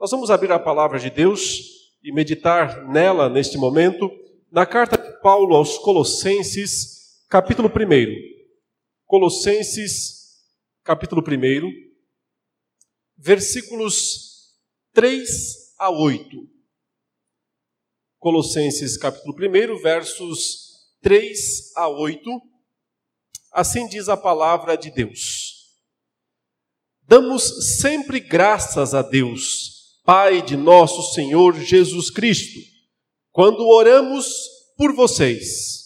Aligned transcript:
Nós 0.00 0.12
vamos 0.12 0.30
abrir 0.30 0.50
a 0.50 0.58
palavra 0.58 0.98
de 0.98 1.10
Deus 1.10 1.92
e 2.02 2.10
meditar 2.10 2.88
nela 2.88 3.28
neste 3.28 3.58
momento, 3.58 4.10
na 4.50 4.64
carta 4.64 4.96
de 4.96 5.20
Paulo 5.20 5.54
aos 5.54 5.76
Colossenses, 5.76 7.22
capítulo 7.28 7.68
1. 7.68 7.72
Colossenses, 9.04 10.38
capítulo 10.82 11.22
1, 11.22 11.70
versículos 13.18 14.54
3 14.94 15.74
a 15.78 15.90
8. 15.90 16.48
Colossenses, 18.18 18.96
capítulo 18.96 19.34
1, 19.34 19.82
versos 19.82 20.94
3 21.02 21.76
a 21.76 21.88
8. 21.88 22.22
Assim 23.52 23.86
diz 23.86 24.08
a 24.08 24.16
palavra 24.16 24.78
de 24.78 24.90
Deus. 24.90 25.78
Damos 27.02 27.76
sempre 27.78 28.18
graças 28.18 28.94
a 28.94 29.02
Deus 29.02 29.79
Pai 30.12 30.42
de 30.42 30.56
nosso 30.56 31.14
Senhor 31.14 31.54
Jesus 31.54 32.10
Cristo, 32.10 32.58
quando 33.30 33.64
oramos 33.68 34.26
por 34.76 34.92
vocês. 34.92 35.84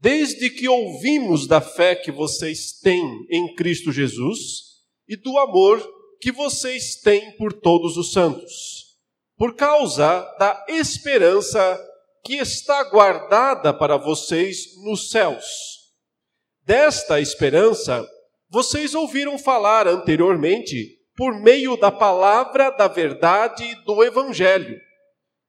Desde 0.00 0.50
que 0.50 0.68
ouvimos 0.68 1.46
da 1.46 1.60
fé 1.60 1.94
que 1.94 2.10
vocês 2.10 2.72
têm 2.80 3.24
em 3.30 3.54
Cristo 3.54 3.92
Jesus 3.92 4.80
e 5.08 5.14
do 5.14 5.38
amor 5.38 5.80
que 6.20 6.32
vocês 6.32 6.96
têm 6.96 7.36
por 7.36 7.52
todos 7.52 7.96
os 7.96 8.12
santos, 8.12 8.96
por 9.36 9.54
causa 9.54 10.22
da 10.36 10.66
esperança 10.68 11.80
que 12.24 12.34
está 12.34 12.82
guardada 12.90 13.72
para 13.72 13.96
vocês 13.96 14.76
nos 14.82 15.08
céus. 15.08 15.46
Desta 16.64 17.20
esperança, 17.20 18.04
vocês 18.48 18.92
ouviram 18.92 19.38
falar 19.38 19.86
anteriormente 19.86 20.99
por 21.20 21.38
meio 21.38 21.76
da 21.76 21.92
palavra 21.92 22.70
da 22.70 22.88
verdade 22.88 23.74
do 23.84 24.02
Evangelho, 24.02 24.80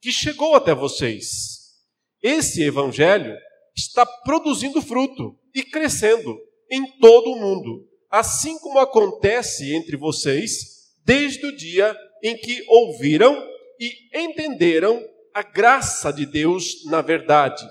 que 0.01 0.11
chegou 0.11 0.53
até 0.53 0.75
vocês. 0.75 1.77
Esse 2.21 2.61
Evangelho 2.61 3.33
está 3.73 4.05
produzindo 4.05 4.81
fruto 4.81 5.33
e 5.55 5.63
crescendo 5.63 6.37
em 6.69 6.85
todo 6.99 7.31
o 7.31 7.39
mundo, 7.39 7.87
assim 8.09 8.59
como 8.59 8.79
acontece 8.79 9.73
entre 9.73 9.95
vocês 9.95 10.91
desde 11.05 11.45
o 11.45 11.55
dia 11.55 11.95
em 12.21 12.35
que 12.35 12.61
ouviram 12.67 13.41
e 13.79 13.93
entenderam 14.13 15.01
a 15.33 15.41
graça 15.41 16.11
de 16.11 16.25
Deus 16.25 16.83
na 16.87 17.01
verdade. 17.01 17.65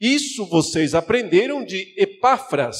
Isso 0.00 0.46
vocês 0.46 0.94
aprenderam 0.94 1.64
de 1.64 2.00
Epáfras, 2.00 2.76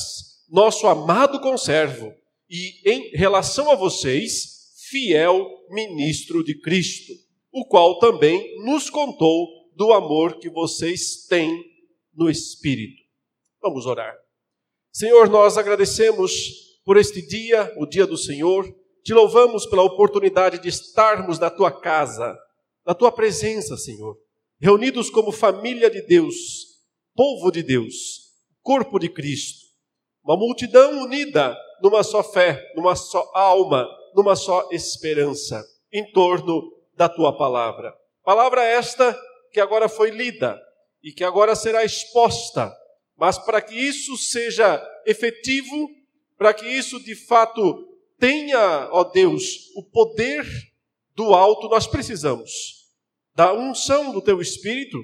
nosso 0.49 0.87
amado 0.87 1.41
conservo 1.41 2.15
e 2.49 2.91
em 2.91 3.11
relação 3.17 3.71
a 3.71 3.75
vocês, 3.75 4.73
fiel 4.89 5.47
ministro 5.71 6.43
de 6.43 6.59
Cristo, 6.61 7.13
o 7.53 7.67
qual 7.67 7.99
também 7.99 8.57
nos 8.65 8.89
contou 8.89 9.47
do 9.75 9.93
amor 9.93 10.39
que 10.39 10.49
vocês 10.49 11.27
têm 11.27 11.65
no 12.15 12.31
Espírito. 12.31 13.03
Vamos 13.61 13.87
orar. 13.87 14.17
Senhor, 14.91 15.29
nós 15.29 15.59
agradecemos 15.59 16.33
por 16.85 16.97
este 16.97 17.21
dia, 17.21 17.73
o 17.77 17.87
dia 17.87 18.07
do 18.07 18.17
Senhor, 18.17 18.67
te 19.05 19.13
louvamos 19.13 19.67
pela 19.67 19.83
oportunidade 19.83 20.59
de 20.59 20.69
estarmos 20.69 21.39
na 21.39 21.51
tua 21.51 21.71
casa, 21.71 22.37
na 22.87 22.95
tua 22.95 23.13
presença, 23.13 23.77
Senhor, 23.77 24.17
reunidos 24.59 25.11
como 25.11 25.31
família 25.31 25.91
de 25.91 26.03
Deus, 26.03 26.35
povo 27.15 27.51
de 27.51 27.63
Deus, 27.63 28.33
corpo 28.63 28.99
de 28.99 29.09
Cristo, 29.09 29.67
uma 30.25 30.37
multidão 30.37 31.03
unida 31.03 31.57
numa 31.83 32.03
só 32.03 32.23
fé, 32.23 32.73
numa 32.75 32.95
só 32.97 33.31
alma, 33.35 33.89
numa 34.15 34.37
só 34.37 34.69
esperança, 34.71 35.65
em 35.93 36.11
torno 36.13 36.73
da 36.95 37.09
tua 37.09 37.37
palavra. 37.37 37.95
Palavra 38.25 38.65
esta 38.65 39.19
que 39.53 39.61
agora 39.61 39.89
foi 39.89 40.11
lida 40.11 40.61
e 41.03 41.13
que 41.13 41.25
agora 41.25 41.55
será 41.55 41.85
exposta, 41.85 42.75
mas 43.17 43.39
para 43.39 43.61
que 43.61 43.75
isso 43.75 44.17
seja 44.17 44.85
efetivo, 45.07 45.89
para 46.37 46.53
que 46.53 46.67
isso 46.67 47.03
de 47.03 47.15
fato 47.15 47.87
tenha, 48.19 48.89
ó 48.93 49.05
Deus, 49.05 49.71
o 49.77 49.83
poder 49.83 50.45
do 51.15 51.35
alto, 51.35 51.69
nós 51.69 51.87
precisamos 51.87 52.79
da 53.35 53.53
unção 53.53 54.13
do 54.13 54.21
teu 54.21 54.41
Espírito 54.41 54.99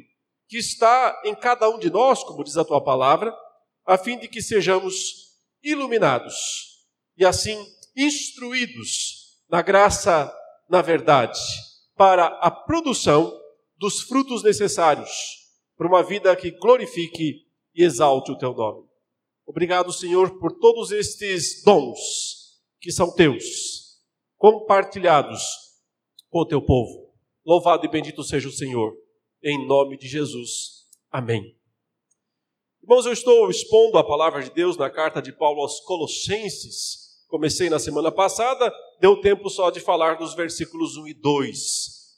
que 0.49 0.59
está 0.59 1.23
em 1.25 1.34
cada 1.34 1.71
um 1.71 1.79
de 1.79 1.89
nós, 1.89 2.25
como 2.25 2.43
diz 2.43 2.57
a 2.57 2.65
tua 2.65 2.83
palavra, 2.83 3.33
a 3.87 3.97
fim 3.97 4.19
de 4.19 4.27
que 4.27 4.43
sejamos 4.43 5.24
iluminados 5.65 6.35
e 7.17 7.25
assim 7.25 7.57
instruídos 7.97 9.41
na 9.49 9.63
graça, 9.63 10.33
na 10.69 10.83
verdade, 10.83 11.39
para 11.97 12.27
a 12.27 12.51
produção 12.51 13.33
dos 13.77 14.03
frutos 14.03 14.43
necessários 14.43 15.11
para 15.77 15.89
uma 15.89 16.03
vida 16.03 16.35
que 16.37 16.51
glorifique 16.51 17.45
e 17.75 17.83
exalte 17.83 18.31
o 18.31 18.39
teu 18.39 18.53
nome. 18.53 18.87
Obrigado, 19.47 19.93
Senhor, 19.93 20.39
por 20.39 20.59
todos 20.59 20.91
estes 20.91 21.63
dons 21.65 22.61
que 22.81 22.91
são 22.91 23.15
teus, 23.15 24.01
compartilhados 24.37 25.43
com 26.31 26.41
o 26.41 26.47
teu 26.47 26.63
povo. 26.63 27.13
Louvado 27.45 27.85
e 27.85 27.91
bendito 27.91 28.23
seja 28.23 28.49
o 28.49 28.53
Senhor, 28.53 28.95
em 29.43 29.67
nome 29.67 29.99
de 29.99 30.09
Jesus. 30.09 30.87
Amém. 31.11 31.64
Irmãos, 32.84 33.06
eu 33.06 33.15
estou 33.15 33.49
expondo 33.49 33.97
a 33.97 34.05
palavra 34.05 34.43
de 34.43 34.50
Deus 34.50 34.77
na 34.77 34.91
carta 34.91 35.22
de 35.22 35.33
Paulo 35.33 35.62
aos 35.62 35.81
Colossenses. 35.81 37.25
Comecei 37.28 37.71
na 37.71 37.78
semana 37.78 38.12
passada, 38.12 38.71
deu 39.00 39.22
tempo 39.22 39.49
só 39.49 39.71
de 39.71 39.81
falar 39.81 40.19
dos 40.19 40.34
versículos 40.34 40.99
1 40.99 41.09
e 41.09 41.15
2. 41.15 41.56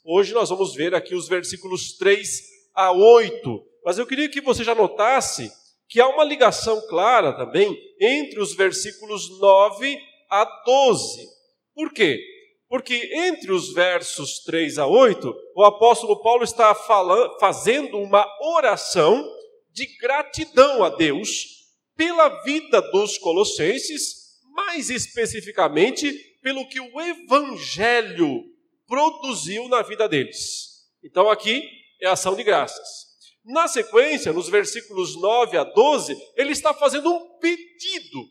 Hoje 0.05 0.35
nós 0.35 0.49
vamos 0.49 0.75
ver 0.75 0.93
aqui 0.93 1.15
os 1.15 1.29
versículos 1.29 1.97
3 1.97 2.43
a 2.75 2.91
8. 2.91 3.65
Mas 3.85 3.97
eu 3.97 4.05
queria 4.09 4.29
que 4.29 4.41
você 4.41 4.65
já 4.65 4.75
notasse 4.75 5.53
que 5.89 6.01
há 6.01 6.09
uma 6.09 6.25
ligação 6.25 6.85
clara 6.89 7.33
também 7.33 7.81
entre 8.01 8.41
os 8.41 8.53
versículos 8.53 9.39
9 9.39 9.97
a 10.29 10.45
12. 10.67 11.29
Por 11.77 11.93
quê? 11.93 12.21
Porque 12.69 13.09
entre 13.15 13.53
os 13.53 13.73
versos 13.73 14.41
3 14.41 14.79
a 14.79 14.87
8, 14.89 15.33
o 15.55 15.63
apóstolo 15.63 16.21
Paulo 16.21 16.43
está 16.43 16.75
falando, 16.75 17.39
fazendo 17.39 17.99
uma 17.99 18.27
oração 18.43 19.36
de 19.77 19.85
gratidão 19.99 20.83
a 20.83 20.89
Deus 20.89 21.69
pela 21.95 22.43
vida 22.43 22.81
dos 22.81 23.19
colossenses, 23.19 24.41
mais 24.55 24.89
especificamente 24.89 26.11
pelo 26.43 26.67
que 26.67 26.81
o 26.81 26.99
evangelho 26.99 28.43
produziu 28.87 29.69
na 29.69 29.83
vida 29.83 30.09
deles. 30.09 30.83
Então 31.05 31.29
aqui 31.29 31.63
é 32.01 32.09
ação 32.09 32.35
de 32.35 32.43
graças. 32.43 33.07
Na 33.45 33.69
sequência, 33.69 34.33
nos 34.33 34.49
versículos 34.49 35.15
9 35.15 35.59
a 35.59 35.65
12, 35.65 36.17
ele 36.37 36.53
está 36.53 36.73
fazendo 36.73 37.13
um 37.13 37.39
pedido 37.39 38.25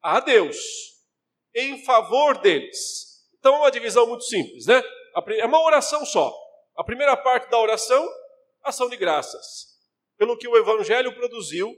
a 0.00 0.20
Deus 0.20 0.56
em 1.52 1.84
favor 1.84 2.38
deles. 2.38 3.26
Então 3.40 3.56
é 3.56 3.58
uma 3.58 3.70
divisão 3.72 4.06
muito 4.06 4.22
simples, 4.22 4.66
né? 4.66 4.80
É 5.36 5.46
uma 5.46 5.60
oração 5.64 6.06
só. 6.06 6.32
A 6.76 6.84
primeira 6.84 7.16
parte 7.16 7.50
da 7.50 7.58
oração, 7.58 8.08
ação 8.62 8.88
de 8.88 8.96
graças 8.96 9.77
pelo 10.18 10.36
que 10.36 10.48
o 10.48 10.56
Evangelho 10.56 11.14
produziu 11.14 11.74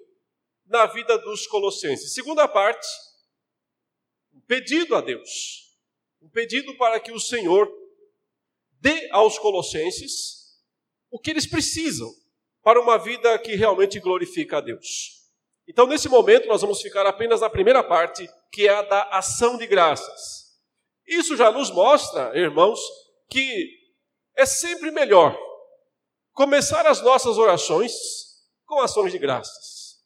na 0.67 0.87
vida 0.87 1.19
dos 1.19 1.47
colossenses. 1.47 2.15
Segunda 2.15 2.49
parte, 2.49 2.89
um 4.33 4.41
pedido 4.41 4.97
a 4.97 5.01
Deus, 5.01 5.77
um 6.23 6.29
pedido 6.29 6.77
para 6.77 6.99
que 6.99 7.13
o 7.13 7.21
Senhor 7.21 7.71
dê 8.81 9.09
aos 9.13 9.39
colossenses 9.39 10.59
o 11.11 11.19
que 11.19 11.31
eles 11.31 11.47
precisam 11.47 12.11
para 12.63 12.81
uma 12.81 12.97
vida 12.97 13.39
que 13.39 13.55
realmente 13.55 14.01
glorifica 14.01 14.59
a 14.59 14.61
Deus. 14.61 15.21
Então, 15.69 15.87
nesse 15.87 16.09
momento, 16.09 16.49
nós 16.49 16.63
vamos 16.63 16.81
ficar 16.81 17.07
apenas 17.07 17.43
na 17.43 17.51
primeira 17.51 17.83
parte, 17.85 18.29
que 18.51 18.67
é 18.67 18.71
a 18.71 18.83
da 18.83 19.03
ação 19.11 19.57
de 19.57 19.67
graças. 19.67 20.59
Isso 21.07 21.37
já 21.37 21.51
nos 21.51 21.71
mostra, 21.71 22.37
irmãos, 22.37 22.81
que 23.29 23.69
é 24.37 24.47
sempre 24.47 24.91
melhor 24.91 25.39
começar 26.33 26.87
as 26.87 27.01
nossas 27.03 27.37
orações 27.39 27.93
com 28.71 28.81
ações 28.81 29.11
de 29.11 29.19
graças 29.19 29.99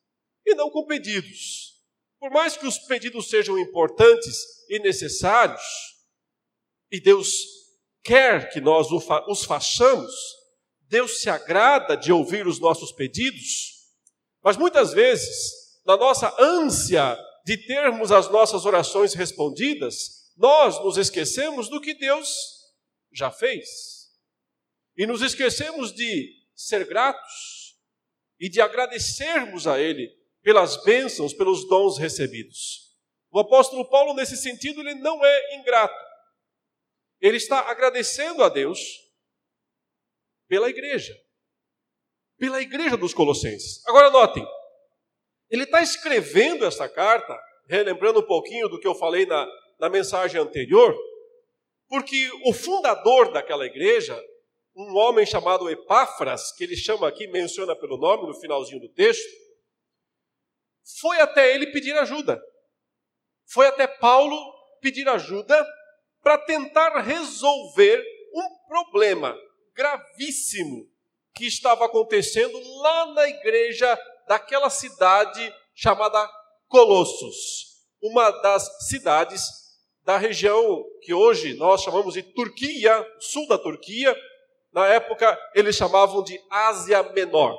e 0.44 0.55
não 0.55 0.70
com 0.70 0.87
pedidos. 0.87 1.75
Por 2.19 2.31
mais 2.31 2.56
que 2.56 2.66
os 2.66 2.78
pedidos 2.78 3.28
sejam 3.28 3.58
importantes 3.58 4.34
e 4.70 4.78
necessários, 4.78 5.62
e 6.90 6.99
Deus 6.99 7.34
quer 8.02 8.50
que 8.50 8.62
nós 8.62 8.88
os 8.90 9.44
façamos, 9.44 10.11
Deus 10.88 11.20
se 11.20 11.28
agrada 11.28 11.96
de 11.96 12.11
ouvir 12.11 12.46
os 12.46 12.58
nossos 12.58 12.90
pedidos, 12.93 13.90
mas 14.43 14.56
muitas 14.56 14.93
vezes, 14.93 15.81
na 15.84 15.96
nossa 15.96 16.34
ânsia 16.40 17.19
de 17.44 17.58
termos 17.58 18.10
as 18.10 18.31
nossas 18.31 18.64
orações 18.64 19.12
respondidas, 19.12 20.32
nós 20.37 20.82
nos 20.82 20.96
esquecemos 20.96 21.69
do 21.69 21.81
que 21.81 21.94
Deus 21.94 22.34
já 23.12 23.31
fez. 23.31 23.69
E 24.96 25.06
nos 25.06 25.20
esquecemos 25.20 25.93
de 25.93 26.32
ser 26.55 26.87
gratos 26.87 27.54
e 28.38 28.48
de 28.48 28.60
agradecermos 28.60 29.66
a 29.66 29.81
Ele 29.81 30.10
pelas 30.42 30.82
bênçãos, 30.84 31.32
pelos 31.32 31.66
dons 31.69 31.98
recebidos. 31.98 32.84
O 33.31 33.40
apóstolo 33.40 33.88
Paulo, 33.88 34.14
nesse 34.14 34.36
sentido, 34.36 34.81
ele 34.81 34.94
não 34.94 35.25
é 35.25 35.56
ingrato. 35.56 36.04
ele 37.20 37.36
está 37.36 37.69
agradecendo 37.70 38.44
a 38.44 38.48
Deus 38.48 38.78
pela 40.46 40.69
igreja, 40.69 41.16
pela 42.38 42.60
igreja 42.60 42.96
dos 42.96 43.14
Colossenses. 43.14 43.84
Agora 43.86 44.10
notem, 44.10 44.46
ele 45.50 45.64
está 45.64 45.82
escrevendo 45.82 46.64
essa 46.66 46.88
carta, 46.88 47.36
relembrando 47.66 48.20
um 48.20 48.26
pouquinho 48.26 48.69
do 48.69 48.78
que 48.78 48.86
eu 48.86 48.94
falei 48.94 49.25
na, 49.26 49.48
na 49.81 49.88
mensagem 49.88 50.40
anterior, 50.40 50.94
porque 51.88 52.31
o 52.44 52.52
fundador 52.52 53.32
daquela 53.32 53.66
igreja, 53.66 54.20
um 54.76 54.97
homem 54.97 55.25
chamado 55.25 55.71
Epáfras, 55.71 56.53
que 56.53 56.65
ele 56.65 56.76
chama 56.76 57.09
aqui, 57.09 57.26
menciona 57.29 57.76
pelo 57.76 57.97
nome 57.97 58.26
no 58.26 58.35
finalzinho 58.41 58.81
do 58.81 58.88
texto, 58.88 59.29
foi 61.00 61.21
até 61.21 61.55
ele 61.55 61.69
pedir 61.69 61.97
ajuda. 61.97 62.41
Foi 63.47 63.67
até 63.67 63.87
Paulo 63.87 64.37
pedir 64.81 65.09
ajuda 65.09 65.65
para 66.23 66.38
tentar 66.38 67.00
resolver 67.00 68.03
um 68.35 68.69
problema 68.69 69.37
gravíssimo 69.75 70.88
que 71.35 71.47
estava 71.47 71.87
acontecendo 71.87 72.59
lá 72.81 73.12
na 73.12 73.29
igreja 73.29 73.99
daquela 74.27 74.70
cidade 74.70 75.55
chamada 75.75 76.29
Colossos, 76.69 77.85
uma 78.00 78.31
das 78.31 78.88
cidades 78.88 79.43
da 80.05 80.17
região 80.17 80.85
que 81.03 81.12
hoje 81.15 81.55
nós 81.55 81.82
chamamos 81.82 82.15
de 82.15 82.23
Turquia, 82.23 83.06
sul 83.19 83.47
da 83.49 83.59
Turquia. 83.59 84.15
Na 84.75 84.88
época 84.88 85.38
eles 85.55 85.76
chamavam 85.76 86.23
de 86.25 86.37
Ásia 86.50 87.00
Menor. 87.12 87.56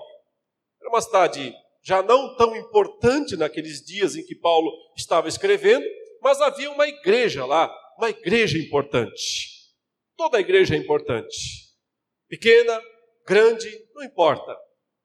Era 0.81 0.89
uma 0.89 1.01
cidade 1.01 1.55
já 1.81 2.03
não 2.03 2.35
tão 2.35 2.53
importante 2.57 3.37
naqueles 3.37 3.81
dias 3.81 4.17
em 4.17 4.25
que 4.25 4.35
Paulo 4.35 4.69
estava 4.97 5.29
escrevendo, 5.29 5.85
mas 6.21 6.41
havia 6.41 6.69
uma 6.69 6.85
igreja 6.85 7.45
lá, 7.45 7.73
uma 7.97 8.09
igreja 8.09 8.57
importante. 8.57 9.47
Toda 10.17 10.41
igreja 10.41 10.75
é 10.75 10.77
importante. 10.77 11.73
Pequena, 12.27 12.81
grande, 13.25 13.69
não 13.93 14.03
importa. 14.03 14.53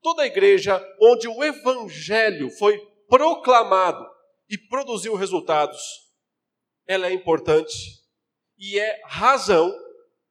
Toda 0.03 0.27
igreja 0.27 0.83
onde 1.01 1.29
o 1.29 1.45
evangelho 1.45 2.51
foi 2.51 2.77
proclamado 3.09 4.05
e 4.49 4.59
produziu 4.59 5.15
resultados, 5.15 5.81
ela 6.89 7.07
é 7.07 7.13
importante 7.13 8.01
e 8.59 8.81
é 8.81 9.01
razão 9.05 9.73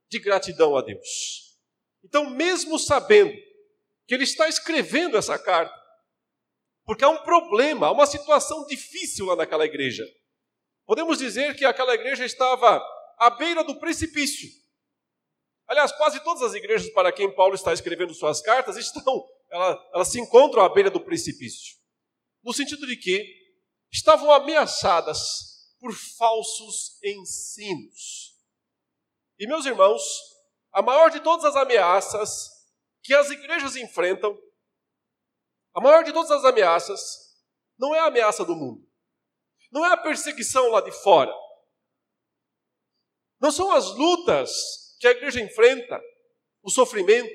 de 0.10 0.20
gratidão 0.20 0.75
a 0.75 0.82
Deus. 0.82 1.49
Então, 2.04 2.30
mesmo 2.30 2.80
sabendo 2.80 3.34
que 4.07 4.16
ele 4.16 4.24
está 4.24 4.48
escrevendo 4.48 5.18
essa 5.18 5.38
carta, 5.38 5.78
porque 6.86 7.04
há 7.04 7.10
um 7.10 7.24
problema, 7.24 7.88
há 7.88 7.92
uma 7.92 8.07
situação 8.07 8.66
difícil 8.66 9.25
lá 9.25 9.36
naquela 9.36 9.66
igreja. 9.66 10.04
Podemos 10.86 11.19
dizer 11.19 11.56
que 11.56 11.63
aquela 11.63 11.94
igreja 11.94 12.25
estava 12.25 12.84
à 13.19 13.30
beira 13.30 13.63
do 13.63 13.80
precipício. 13.80 14.50
Aliás, 15.68 15.92
quase 15.92 16.24
todas 16.24 16.42
as 16.42 16.56
igrejas 16.56 16.90
para 16.94 17.12
quem 17.12 17.31
Paulo 17.36 17.54
está 17.54 17.72
escrevendo 17.72 18.12
suas 18.16 18.42
cartas 18.42 18.75
estão, 18.75 19.24
elas, 19.51 19.78
elas 19.94 20.07
se 20.07 20.19
encontram 20.19 20.63
à 20.63 20.69
beira 20.69 20.90
do 20.90 21.00
precipício. 21.00 21.78
No 22.44 22.51
sentido 22.51 22.88
de 22.88 22.98
que 22.98 23.24
estavam 23.92 24.31
ameaçadas 24.31 25.19
por 25.80 25.94
falsos 25.94 26.98
ensinos. 27.04 28.36
E 29.38 29.46
meus 29.46 29.66
irmãos, 29.66 30.01
a 30.71 30.81
maior 30.81 31.10
de 31.10 31.19
todas 31.19 31.45
as 31.45 31.56
ameaças 31.56 32.50
que 33.01 33.13
as 33.13 33.30
igrejas 33.30 33.75
enfrentam, 33.75 34.38
a 35.74 35.81
maior 35.81 36.04
de 36.04 36.12
todas 36.12 36.31
as 36.31 36.44
ameaças, 36.44 37.01
não 37.77 37.95
é 37.95 38.00
a 38.00 38.06
ameaça 38.06 38.44
do 38.44 38.56
mundo, 38.56 38.86
não 39.71 39.86
é 39.86 39.94
a 39.94 39.98
perseguição 39.98 40.69
lá 40.69 40.81
de 40.81 40.92
fora, 40.92 41.33
não 43.39 43.51
são 43.51 43.71
as 43.71 43.86
lutas 43.95 44.98
que 45.00 45.07
a 45.07 45.12
igreja 45.12 45.39
enfrenta, 45.39 46.01
o 46.62 46.69
sofrimento. 46.69 47.30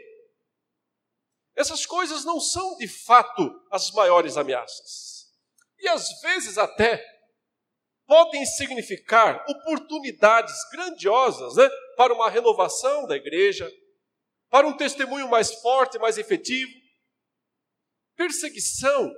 Essas 1.56 1.86
coisas 1.86 2.24
não 2.24 2.38
são 2.40 2.76
de 2.76 2.86
fato 2.86 3.50
as 3.70 3.90
maiores 3.92 4.36
ameaças. 4.36 5.32
E 5.78 5.88
às 5.88 6.20
vezes 6.20 6.58
até 6.58 7.02
podem 8.06 8.44
significar 8.44 9.44
oportunidades 9.48 10.54
grandiosas 10.70 11.56
né, 11.56 11.68
para 11.96 12.12
uma 12.12 12.30
renovação 12.30 13.06
da 13.06 13.16
igreja, 13.16 13.70
para 14.48 14.66
um 14.66 14.76
testemunho 14.76 15.28
mais 15.28 15.52
forte, 15.54 15.98
mais 15.98 16.18
efetivo. 16.18 16.72
Perseguição, 18.16 19.12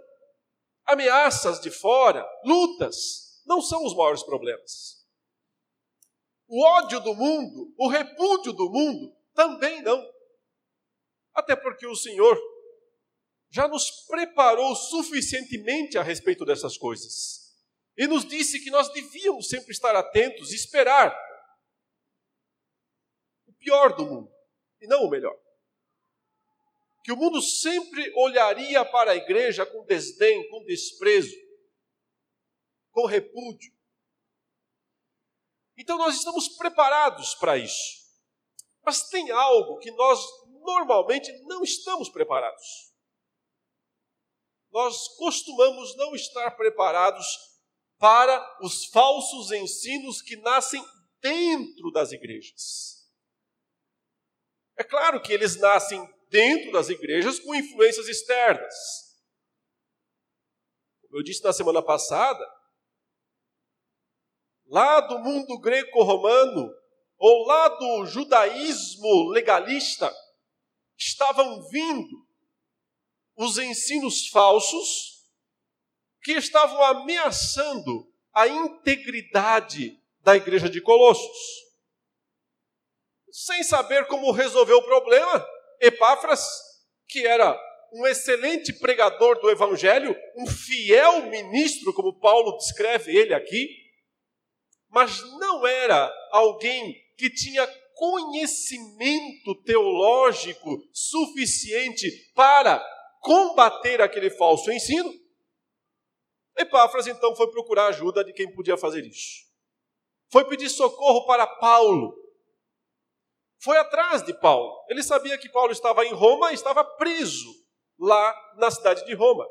ameaças 0.85 1.61
de 1.61 1.71
fora, 1.71 2.27
lutas, 2.45 3.43
não 3.45 3.61
são 3.61 3.85
os 3.85 3.95
maiores 3.95 4.23
problemas. 4.23 5.05
O 6.49 6.65
ódio 6.65 7.01
do 7.01 7.15
mundo, 7.15 7.75
o 7.77 7.89
repúdio 7.89 8.53
do 8.53 8.71
mundo, 8.71 9.15
também 9.35 9.83
não. 9.83 10.03
Até 11.35 11.55
porque 11.55 11.87
o 11.87 11.95
Senhor 11.95 12.39
já 13.51 13.69
nos 13.69 13.91
preparou 14.07 14.75
suficientemente 14.75 15.99
a 15.99 16.03
respeito 16.03 16.45
dessas 16.45 16.77
coisas. 16.77 17.55
E 17.97 18.07
nos 18.07 18.25
disse 18.25 18.61
que 18.61 18.71
nós 18.71 18.93
devíamos 18.93 19.49
sempre 19.49 19.73
estar 19.73 19.95
atentos 19.97 20.53
e 20.53 20.57
esperar 20.57 21.17
pior 23.67 23.97
do 23.97 24.07
mundo, 24.07 24.33
e 24.81 24.87
não 24.87 25.03
o 25.03 25.11
melhor. 25.11 25.37
Que 27.03 27.11
o 27.11 27.17
mundo 27.17 27.43
sempre 27.43 28.13
olharia 28.17 28.85
para 28.85 29.11
a 29.11 29.17
igreja 29.17 29.67
com 29.67 29.85
desdém, 29.85 30.49
com 30.49 30.65
desprezo, 30.65 31.35
com 32.93 33.07
repúdio. 33.07 33.73
Então 35.77 35.99
nós 35.99 36.15
estamos 36.15 36.49
preparados 36.49 37.35
para 37.35 37.59
isso. 37.59 38.07
Mas 38.85 39.09
tem 39.09 39.31
algo 39.33 39.79
que 39.79 39.91
nós 39.91 40.21
normalmente 40.61 41.33
não 41.43 41.65
estamos 41.65 42.09
preparados. 42.09 42.95
Nós 44.71 45.09
costumamos 45.17 45.97
não 45.97 46.15
estar 46.15 46.53
preparados 46.53 47.27
para 47.99 48.59
os 48.63 48.87
falsos 48.87 49.51
ensinos 49.51 50.23
que 50.23 50.37
nascem 50.37 50.85
dentro 51.21 51.91
das 51.91 52.13
igrejas. 52.13 52.96
É 54.77 54.85
claro 54.85 55.21
que 55.23 55.33
eles 55.33 55.57
nascem 55.57 56.07
dentro 56.29 56.73
das 56.73 56.89
igrejas 56.89 57.39
com 57.39 57.55
influências 57.55 58.09
externas. 58.09 58.75
Como 61.03 61.19
eu 61.19 61.23
disse 61.23 61.43
na 61.43 61.53
semana 61.53 61.83
passada, 61.83 62.45
lá 64.67 65.01
do 65.01 65.19
mundo 65.19 65.59
greco-romano, 65.59 66.71
ou 67.19 67.47
lá 67.47 67.69
do 67.69 68.07
judaísmo 68.07 69.31
legalista, 69.31 70.15
estavam 70.99 71.67
vindo 71.69 72.27
os 73.37 73.59
ensinos 73.59 74.29
falsos 74.29 75.25
que 76.23 76.33
estavam 76.33 76.83
ameaçando 76.83 78.13
a 78.35 78.49
integridade 78.49 79.99
da 80.21 80.37
igreja 80.37 80.69
de 80.69 80.81
Colossos. 80.81 81.66
Sem 83.39 83.63
saber 83.63 84.07
como 84.07 84.33
resolver 84.33 84.73
o 84.73 84.83
problema, 84.83 85.47
Epáfras, 85.79 86.41
que 87.07 87.27
era 87.27 87.55
um 87.93 88.07
excelente 88.07 88.73
pregador 88.73 89.39
do 89.41 89.51
evangelho, 89.51 90.17
um 90.39 90.47
fiel 90.47 91.27
ministro, 91.27 91.93
como 91.93 92.19
Paulo 92.19 92.57
descreve 92.57 93.15
ele 93.15 93.35
aqui, 93.35 93.69
mas 94.89 95.21
não 95.39 95.67
era 95.67 96.11
alguém 96.33 96.97
que 97.19 97.29
tinha 97.29 97.67
conhecimento 97.93 99.55
teológico 99.67 100.83
suficiente 100.91 102.11
para 102.35 102.83
combater 103.21 104.01
aquele 104.01 104.31
falso 104.31 104.73
ensino, 104.73 105.13
Epáfras 106.57 107.07
então 107.07 107.37
foi 107.37 107.51
procurar 107.51 107.89
ajuda 107.89 108.25
de 108.25 108.33
quem 108.33 108.51
podia 108.55 108.79
fazer 108.79 109.05
isso. 109.05 109.45
Foi 110.33 110.43
pedir 110.49 110.71
socorro 110.71 111.27
para 111.27 111.47
Paulo. 111.47 112.26
Foi 113.63 113.77
atrás 113.79 114.23
de 114.23 114.35
Paulo. 114.35 114.85
Ele 114.89 115.03
sabia 115.03 115.39
que 115.39 115.49
Paulo 115.49 115.73
estava 115.73 116.05
em 116.05 116.13
Roma 116.13 116.51
e 116.51 116.55
estava 116.55 116.85
preso 116.85 117.49
lá 117.99 118.35
na 118.57 118.71
cidade 118.71 119.05
de 119.05 119.15
Roma. 119.15 119.47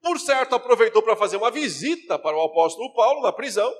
Por 0.00 0.18
certo, 0.18 0.54
aproveitou 0.54 1.02
para 1.02 1.16
fazer 1.16 1.36
uma 1.36 1.50
visita 1.50 2.18
para 2.18 2.36
o 2.36 2.42
apóstolo 2.42 2.92
Paulo 2.94 3.22
na 3.22 3.32
prisão 3.32 3.72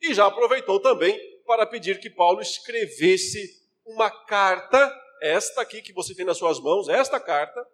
e 0.00 0.14
já 0.14 0.26
aproveitou 0.26 0.80
também 0.80 1.18
para 1.44 1.66
pedir 1.66 2.00
que 2.00 2.10
Paulo 2.10 2.40
escrevesse 2.40 3.60
uma 3.84 4.10
carta 4.10 4.96
esta 5.20 5.60
aqui 5.60 5.82
que 5.82 5.92
você 5.92 6.14
tem 6.14 6.24
nas 6.24 6.38
suas 6.38 6.58
mãos, 6.58 6.88
esta 6.88 7.20
carta, 7.20 7.64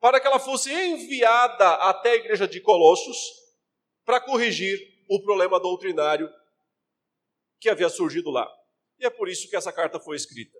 para 0.00 0.18
que 0.18 0.26
ela 0.26 0.38
fosse 0.38 0.72
enviada 0.72 1.74
até 1.74 2.12
a 2.12 2.16
igreja 2.16 2.48
de 2.48 2.60
Colossos 2.60 3.16
para 4.04 4.20
corrigir 4.20 4.78
o 5.08 5.22
problema 5.22 5.60
doutrinário 5.60 6.30
que 7.60 7.68
havia 7.68 7.88
surgido 7.88 8.30
lá. 8.30 8.50
E 8.98 9.06
é 9.06 9.10
por 9.10 9.28
isso 9.28 9.48
que 9.48 9.56
essa 9.56 9.72
carta 9.72 10.00
foi 10.00 10.16
escrita. 10.16 10.58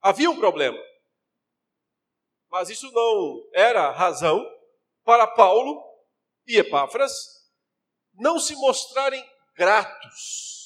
Havia 0.00 0.30
um 0.30 0.38
problema, 0.38 0.78
mas 2.50 2.70
isso 2.70 2.90
não 2.92 3.48
era 3.52 3.90
razão 3.90 4.44
para 5.04 5.26
Paulo 5.26 5.82
e 6.46 6.56
Epáfras 6.56 7.12
não 8.14 8.38
se 8.38 8.54
mostrarem 8.56 9.24
gratos 9.56 10.58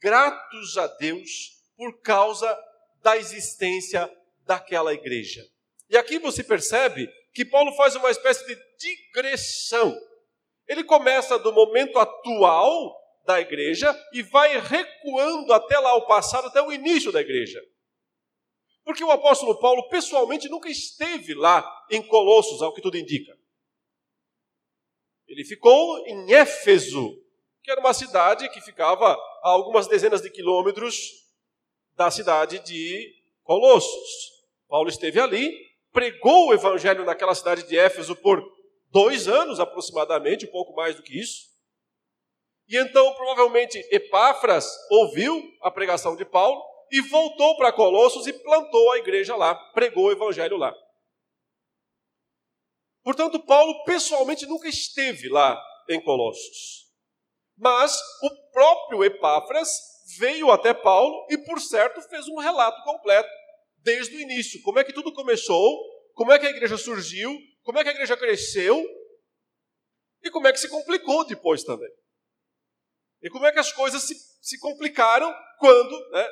gratos 0.00 0.78
a 0.78 0.86
Deus 0.86 1.60
por 1.76 2.00
causa 2.00 2.58
da 3.02 3.16
existência 3.16 4.10
daquela 4.44 4.92
igreja. 4.92 5.46
E 5.88 5.96
aqui 5.96 6.18
você 6.18 6.42
percebe 6.42 7.08
que 7.32 7.44
Paulo 7.44 7.72
faz 7.76 7.94
uma 7.94 8.10
espécie 8.10 8.44
de 8.46 8.56
digressão. 8.78 9.96
Ele 10.66 10.82
começa 10.82 11.38
do 11.38 11.52
momento 11.52 11.98
atual 11.98 12.96
da 13.24 13.40
igreja 13.40 13.94
e 14.12 14.22
vai 14.22 14.58
recuando 14.58 15.52
até 15.52 15.78
lá 15.78 15.94
o 15.94 16.06
passado, 16.06 16.48
até 16.48 16.60
o 16.62 16.72
início 16.72 17.12
da 17.12 17.20
igreja. 17.20 17.60
Porque 18.84 19.04
o 19.04 19.10
apóstolo 19.10 19.58
Paulo 19.58 19.88
pessoalmente 19.88 20.48
nunca 20.48 20.68
esteve 20.68 21.34
lá 21.34 21.64
em 21.90 22.02
Colossos, 22.02 22.62
ao 22.62 22.72
que 22.72 22.80
tudo 22.80 22.96
indica. 22.96 23.38
Ele 25.28 25.44
ficou 25.44 26.06
em 26.06 26.32
Éfeso, 26.32 27.16
que 27.62 27.70
era 27.70 27.80
uma 27.80 27.94
cidade 27.94 28.48
que 28.48 28.60
ficava 28.60 29.12
a 29.12 29.48
algumas 29.48 29.86
dezenas 29.86 30.22
de 30.22 30.30
quilômetros 30.30 30.96
da 31.94 32.10
cidade 32.10 32.58
de 32.60 33.14
Colossos. 33.44 34.30
Paulo 34.66 34.88
esteve 34.88 35.20
ali, 35.20 35.56
pregou 35.92 36.48
o 36.48 36.54
evangelho 36.54 37.04
naquela 37.04 37.34
cidade 37.34 37.62
de 37.68 37.78
Éfeso 37.78 38.16
por 38.16 38.42
dois 38.90 39.28
anos 39.28 39.60
aproximadamente, 39.60 40.46
um 40.46 40.50
pouco 40.50 40.74
mais 40.74 40.96
do 40.96 41.02
que 41.02 41.18
isso. 41.18 41.49
E 42.70 42.78
então, 42.78 43.12
provavelmente, 43.14 43.84
Epáfras 43.90 44.64
ouviu 44.88 45.42
a 45.60 45.72
pregação 45.72 46.14
de 46.14 46.24
Paulo 46.24 46.62
e 46.88 47.00
voltou 47.00 47.56
para 47.56 47.72
Colossos 47.72 48.28
e 48.28 48.32
plantou 48.32 48.92
a 48.92 48.98
igreja 48.98 49.34
lá, 49.34 49.56
pregou 49.72 50.04
o 50.04 50.12
evangelho 50.12 50.56
lá. 50.56 50.72
Portanto, 53.02 53.40
Paulo 53.40 53.82
pessoalmente 53.82 54.46
nunca 54.46 54.68
esteve 54.68 55.28
lá 55.28 55.60
em 55.88 56.00
Colossos. 56.00 56.88
Mas 57.58 57.98
o 58.22 58.30
próprio 58.52 59.02
Epáfras 59.02 59.68
veio 60.16 60.52
até 60.52 60.72
Paulo 60.72 61.26
e, 61.28 61.38
por 61.38 61.60
certo, 61.60 62.00
fez 62.02 62.28
um 62.28 62.38
relato 62.38 62.84
completo, 62.84 63.28
desde 63.78 64.14
o 64.16 64.20
início. 64.20 64.62
Como 64.62 64.78
é 64.78 64.84
que 64.84 64.92
tudo 64.92 65.12
começou, 65.12 65.76
como 66.14 66.30
é 66.30 66.38
que 66.38 66.46
a 66.46 66.50
igreja 66.50 66.76
surgiu, 66.78 67.36
como 67.62 67.78
é 67.78 67.82
que 67.82 67.88
a 67.88 67.92
igreja 67.92 68.16
cresceu 68.16 68.80
e 70.22 70.30
como 70.30 70.46
é 70.46 70.52
que 70.52 70.60
se 70.60 70.68
complicou 70.68 71.24
depois 71.24 71.64
também. 71.64 71.90
E 73.22 73.28
como 73.28 73.46
é 73.46 73.52
que 73.52 73.58
as 73.58 73.72
coisas 73.72 74.02
se, 74.02 74.14
se 74.40 74.58
complicaram 74.58 75.34
quando 75.58 76.10
né, 76.10 76.28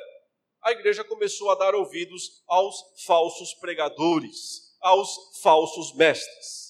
a 0.61 0.71
igreja 0.71 1.03
começou 1.03 1.51
a 1.51 1.55
dar 1.55 1.75
ouvidos 1.75 2.43
aos 2.47 3.03
falsos 3.05 3.53
pregadores, 3.55 4.75
aos 4.81 5.39
falsos 5.41 5.95
mestres. 5.95 6.69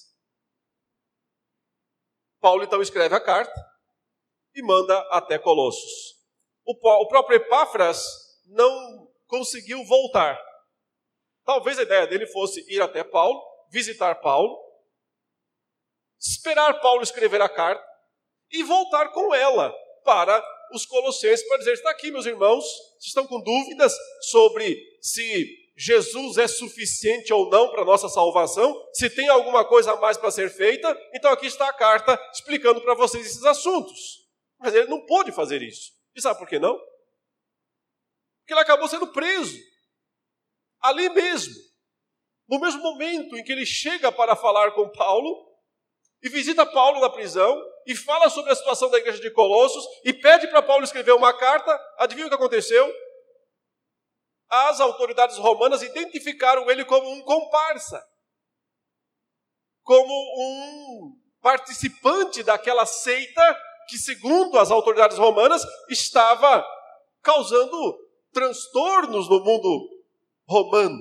Paulo 2.40 2.62
então 2.62 2.80
escreve 2.82 3.14
a 3.14 3.20
carta 3.20 3.52
e 4.54 4.62
manda 4.62 4.98
até 5.10 5.38
Colossos. 5.38 6.18
O, 6.64 6.72
o 6.72 7.08
próprio 7.08 7.36
Epáfras 7.36 8.04
não 8.46 9.10
conseguiu 9.26 9.84
voltar. 9.84 10.40
Talvez 11.44 11.78
a 11.78 11.82
ideia 11.82 12.06
dele 12.06 12.26
fosse 12.26 12.64
ir 12.72 12.80
até 12.80 13.02
Paulo, 13.02 13.42
visitar 13.70 14.16
Paulo, 14.16 14.58
esperar 16.18 16.80
Paulo 16.80 17.02
escrever 17.02 17.40
a 17.40 17.48
carta 17.48 17.84
e 18.50 18.62
voltar 18.62 19.08
com 19.12 19.34
ela 19.34 19.74
para 20.04 20.42
os 20.72 20.86
colossenses 20.86 21.46
para 21.46 21.58
dizer: 21.58 21.72
está 21.72 21.90
aqui, 21.90 22.10
meus 22.10 22.26
irmãos, 22.26 22.64
se 22.98 23.08
estão 23.08 23.26
com 23.26 23.40
dúvidas 23.40 23.94
sobre 24.30 24.78
se 25.00 25.58
Jesus 25.76 26.36
é 26.36 26.46
suficiente 26.46 27.32
ou 27.32 27.48
não 27.48 27.70
para 27.70 27.84
nossa 27.84 28.08
salvação, 28.08 28.76
se 28.92 29.08
tem 29.08 29.28
alguma 29.28 29.64
coisa 29.64 29.92
a 29.92 29.96
mais 29.96 30.16
para 30.16 30.30
ser 30.30 30.50
feita, 30.50 30.94
então 31.14 31.32
aqui 31.32 31.46
está 31.46 31.68
a 31.68 31.72
carta 31.72 32.20
explicando 32.32 32.80
para 32.82 32.94
vocês 32.94 33.24
esses 33.24 33.44
assuntos. 33.44 34.28
Mas 34.58 34.74
ele 34.74 34.88
não 34.88 35.06
pôde 35.06 35.32
fazer 35.32 35.62
isso. 35.62 35.92
E 36.14 36.20
sabe 36.20 36.38
por 36.38 36.46
que 36.46 36.58
não? 36.58 36.78
Porque 38.40 38.52
ele 38.52 38.60
acabou 38.60 38.88
sendo 38.88 39.06
preso. 39.06 39.58
Ali 40.82 41.08
mesmo. 41.08 41.54
No 42.46 42.58
mesmo 42.58 42.82
momento 42.82 43.36
em 43.38 43.44
que 43.44 43.52
ele 43.52 43.64
chega 43.64 44.12
para 44.12 44.36
falar 44.36 44.72
com 44.72 44.90
Paulo, 44.90 45.50
e 46.22 46.28
visita 46.28 46.66
Paulo 46.66 47.00
na 47.00 47.08
prisão, 47.08 47.58
e 47.86 47.94
fala 47.96 48.28
sobre 48.28 48.52
a 48.52 48.54
situação 48.54 48.90
da 48.90 48.98
igreja 48.98 49.20
de 49.20 49.30
Colossos, 49.30 49.84
e 50.04 50.12
pede 50.12 50.48
para 50.48 50.62
Paulo 50.62 50.84
escrever 50.84 51.12
uma 51.12 51.32
carta, 51.32 51.78
adivinha 51.98 52.26
o 52.26 52.28
que 52.28 52.34
aconteceu? 52.34 52.92
As 54.48 54.80
autoridades 54.80 55.36
romanas 55.38 55.82
identificaram 55.82 56.68
ele 56.70 56.84
como 56.84 57.08
um 57.10 57.22
comparsa, 57.22 58.04
como 59.82 60.12
um 60.12 61.16
participante 61.40 62.42
daquela 62.42 62.84
seita 62.84 63.60
que, 63.88 63.96
segundo 63.96 64.58
as 64.58 64.70
autoridades 64.70 65.18
romanas, 65.18 65.62
estava 65.88 66.64
causando 67.22 67.98
transtornos 68.32 69.28
no 69.28 69.42
mundo 69.42 69.88
romano, 70.48 70.98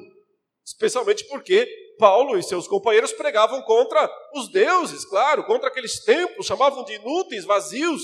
especialmente 0.66 1.28
porque 1.28 1.68
Paulo 2.00 2.40
e 2.40 2.42
seus 2.44 2.68
companheiros 2.68 3.12
pregavam 3.12 3.62
contra 3.62 4.10
os 4.34 4.50
deuses, 4.50 5.04
claro, 5.04 5.44
contra 5.44 5.68
aqueles 5.68 6.04
templos, 6.04 6.48
chamavam 6.48 6.86
de 6.86 6.94
inúteis, 6.94 7.44
vazios, 7.44 8.02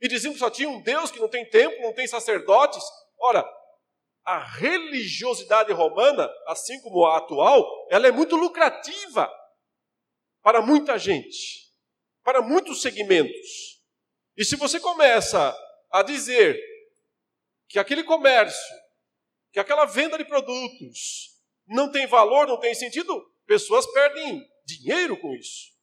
e 0.00 0.08
diziam 0.08 0.32
que 0.32 0.38
só 0.38 0.48
tinha 0.48 0.68
um 0.68 0.82
Deus, 0.82 1.10
que 1.10 1.20
não 1.20 1.28
tem 1.28 1.48
templo, 1.48 1.80
não 1.82 1.92
tem 1.92 2.06
sacerdotes. 2.06 2.82
Ora, 3.18 3.46
a 4.24 4.38
religiosidade 4.38 5.72
romana, 5.72 6.28
assim 6.46 6.80
como 6.80 7.04
a 7.04 7.18
atual, 7.18 7.86
ela 7.90 8.08
é 8.08 8.10
muito 8.10 8.34
lucrativa 8.34 9.30
para 10.42 10.62
muita 10.62 10.98
gente, 10.98 11.70
para 12.22 12.40
muitos 12.40 12.80
segmentos. 12.80 13.82
E 14.36 14.44
se 14.44 14.56
você 14.56 14.80
começa 14.80 15.56
a 15.90 16.02
dizer 16.02 16.58
que 17.68 17.78
aquele 17.78 18.02
comércio, 18.02 18.74
que 19.52 19.60
aquela 19.60 19.84
venda 19.84 20.16
de 20.16 20.24
produtos 20.24 21.34
não 21.66 21.90
tem 21.90 22.06
valor, 22.06 22.46
não 22.46 22.58
tem 22.58 22.74
sentido, 22.74 23.33
pessoas 23.46 23.86
perdem 23.92 24.46
dinheiro 24.64 25.20
com 25.20 25.34
isso. 25.34 25.74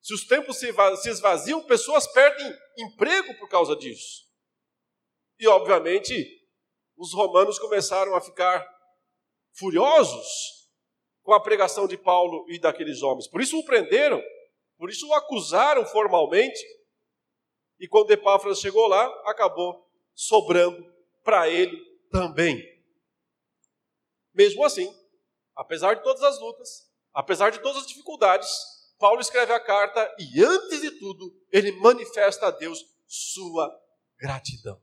Se 0.00 0.14
os 0.14 0.26
templos 0.26 0.58
se 0.58 1.08
esvaziam, 1.08 1.64
pessoas 1.66 2.10
perdem 2.12 2.52
emprego 2.78 3.34
por 3.38 3.48
causa 3.48 3.76
disso. 3.76 4.28
E, 5.38 5.46
obviamente, 5.46 6.12
os 6.96 7.14
romanos 7.14 7.58
começaram 7.58 8.14
a 8.14 8.20
ficar 8.20 8.66
furiosos 9.52 10.68
com 11.22 11.32
a 11.32 11.40
pregação 11.40 11.86
de 11.86 11.96
Paulo 11.96 12.44
e 12.48 12.58
daqueles 12.58 13.02
homens. 13.02 13.28
Por 13.28 13.40
isso 13.40 13.58
o 13.58 13.64
prenderam, 13.64 14.22
por 14.76 14.90
isso 14.90 15.06
o 15.06 15.14
acusaram 15.14 15.84
formalmente. 15.86 16.60
E 17.78 17.86
quando 17.86 18.10
Epáfras 18.10 18.58
chegou 18.58 18.86
lá, 18.86 19.06
acabou 19.26 19.88
sobrando 20.14 20.84
para 21.22 21.48
ele 21.48 21.78
também. 22.10 22.62
Mesmo 24.34 24.64
assim, 24.64 24.92
apesar 25.60 25.94
de 25.96 26.02
todas 26.02 26.22
as 26.22 26.40
lutas, 26.40 26.90
apesar 27.12 27.50
de 27.50 27.58
todas 27.58 27.82
as 27.82 27.86
dificuldades, 27.86 28.48
Paulo 28.98 29.20
escreve 29.20 29.52
a 29.52 29.60
carta 29.60 30.10
e, 30.18 30.42
antes 30.42 30.80
de 30.80 30.90
tudo, 30.92 31.36
ele 31.52 31.70
manifesta 31.72 32.46
a 32.46 32.50
Deus 32.50 32.86
sua 33.06 33.70
gratidão. 34.18 34.80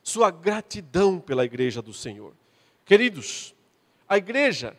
Sua 0.00 0.30
gratidão 0.30 1.18
pela 1.18 1.44
igreja 1.44 1.82
do 1.82 1.92
Senhor. 1.92 2.36
Queridos, 2.84 3.52
a 4.08 4.16
igreja, 4.16 4.78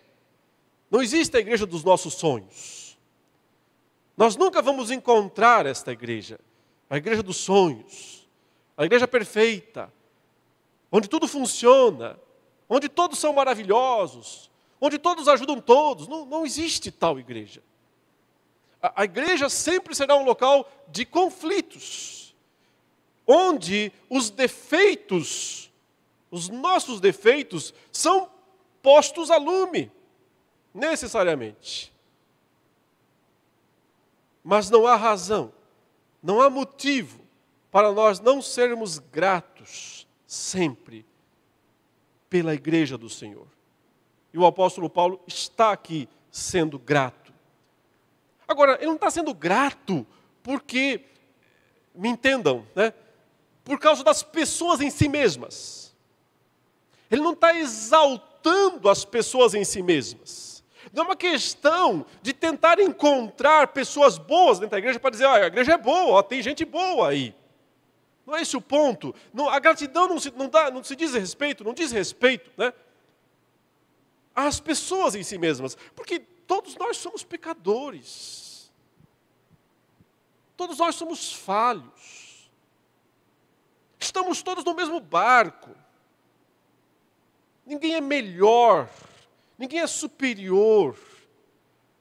não 0.90 1.04
existe 1.04 1.36
a 1.36 1.42
igreja 1.42 1.66
dos 1.66 1.84
nossos 1.84 2.14
sonhos. 2.14 2.98
Nós 4.16 4.38
nunca 4.38 4.62
vamos 4.62 4.92
encontrar 4.92 5.66
esta 5.66 5.92
igreja, 5.92 6.40
a 6.90 6.96
igreja 6.96 7.22
dos 7.22 7.36
sonhos, 7.36 8.30
a 8.78 8.86
igreja 8.86 9.10
perfeita, 9.10 9.92
onde 10.90 11.10
tudo 11.10 11.28
funciona, 11.28 12.18
onde 12.70 12.88
todos 12.88 13.20
são 13.20 13.34
maravilhosos, 13.34 14.51
onde 14.82 14.98
todos 14.98 15.28
ajudam 15.28 15.62
todos. 15.62 16.08
Não, 16.08 16.26
não 16.26 16.46
existe 16.46 16.92
tal 16.92 17.20
igreja. 17.20 17.62
A, 18.82 19.04
a 19.04 19.06
igreja 19.06 19.48
sempre 19.48 19.94
será 19.94 20.18
um 20.18 20.26
local 20.26 20.70
de 20.88 21.06
conflitos, 21.06 22.36
onde 23.28 23.94
os 24.10 24.32
defeitos, 24.32 25.72
os 26.32 26.50
nossos 26.50 27.00
defeitos, 27.00 27.72
são 27.92 28.30
postos 28.82 29.30
a 29.30 29.38
lume, 29.38 29.92
necessariamente. 30.74 31.94
Mas 34.44 34.72
não 34.72 34.88
há 34.88 34.96
razão, 34.96 35.54
não 36.24 36.42
há 36.42 36.50
motivo 36.50 37.22
para 37.70 37.92
nós 37.92 38.20
não 38.20 38.42
sermos 38.42 39.00
gratos 39.00 40.06
sempre 40.28 41.06
pela 42.30 42.54
igreja 42.54 42.98
do 42.98 43.10
Senhor. 43.10 43.48
E 44.34 44.38
o 44.38 44.46
apóstolo 44.46 44.90
Paulo 44.90 45.22
está 45.28 45.72
aqui 45.72 46.08
sendo 46.32 46.80
grato. 46.80 47.34
Agora, 48.48 48.76
ele 48.76 48.88
não 48.88 48.96
está 48.96 49.10
sendo 49.10 49.34
grato 49.34 50.06
porque, 50.44 51.06
me 51.94 52.10
entendam, 52.10 52.66
né? 52.76 52.94
por 53.64 53.80
causa 53.80 54.04
das 54.04 54.24
pessoas 54.24 54.82
em 54.82 54.90
si 54.90 55.08
mesmas. 55.08 55.96
Ele 57.10 57.22
não 57.22 57.34
está 57.34 57.54
exaltando 57.56 58.90
as 58.90 59.06
pessoas 59.06 59.54
em 59.54 59.64
si 59.64 59.82
mesmas. 59.82 60.64
Não 60.94 61.04
é 61.04 61.08
uma 61.08 61.16
questão 61.16 62.06
de 62.22 62.34
tentar 62.34 62.80
encontrar 62.80 63.68
pessoas 63.68 64.18
boas 64.18 64.60
dentro 64.60 64.72
da 64.72 64.78
igreja 64.78 65.00
para 65.00 65.12
dizer, 65.12 65.26
ah, 65.26 65.36
a 65.36 65.48
igreja 65.48 65.74
é 65.74 65.78
boa, 65.78 66.18
ó, 66.18 66.24
tem 66.24 66.42
gente 66.42 66.66
boa 66.66 67.10
aí. 67.10 67.36
Não 68.26 68.36
é 68.36 68.42
esse 68.42 68.58
o 68.58 68.62
ponto. 68.62 69.14
Não, 69.34 69.50
a 69.50 69.60
gratidão 69.60 70.08
não 70.08 70.20
se, 70.20 70.32
não, 70.32 70.50
dá, 70.50 70.72
não 70.72 70.84
se 70.84 70.96
diz 70.96 71.14
respeito, 71.14 71.64
não 71.64 71.74
diz 71.74 71.92
respeito 71.92 72.50
né, 72.58 72.74
às 74.36 74.60
pessoas 74.60 75.16
em 75.16 75.24
si 75.24 75.38
mesmas. 75.38 75.76
Porque 75.96 76.20
todos 76.20 76.76
nós 76.76 76.98
somos 76.98 77.24
pecadores. 77.24 78.72
Todos 80.56 80.78
nós 80.78 80.96
somos 80.96 81.34
falhos. 81.34 82.52
Estamos 84.00 84.42
todos 84.42 84.64
no 84.64 84.74
mesmo 84.74 85.00
barco. 85.00 85.70
Ninguém 87.66 87.96
é 87.96 88.02
melhor, 88.02 88.90
ninguém 89.58 89.80
é 89.80 89.88
superior. 89.88 90.98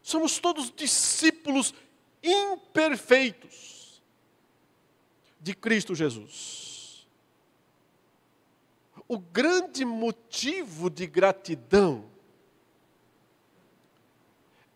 Somos 0.03 0.39
todos 0.39 0.73
discípulos 0.75 1.75
imperfeitos 2.23 4.03
de 5.41 5.55
Cristo 5.55 5.95
Jesus. 5.95 7.07
O 9.07 9.19
grande 9.19 9.85
motivo 9.85 10.89
de 10.91 11.07
gratidão 11.07 12.11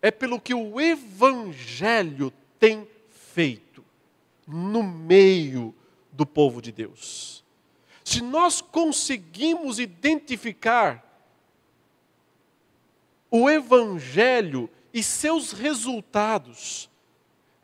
é 0.05 0.11
pelo 0.11 0.39
que 0.39 0.53
o 0.53 0.79
Evangelho 0.79 2.31
tem 2.61 2.87
feito 3.09 3.83
no 4.47 4.83
meio 4.83 5.75
do 6.13 6.27
povo 6.27 6.61
de 6.61 6.71
Deus. 6.71 7.43
Se 8.05 8.21
nós 8.21 8.61
conseguimos 8.61 9.79
identificar 9.79 11.03
o 13.31 13.49
Evangelho 13.49 14.69
e 14.93 15.03
seus 15.03 15.53
resultados, 15.53 16.91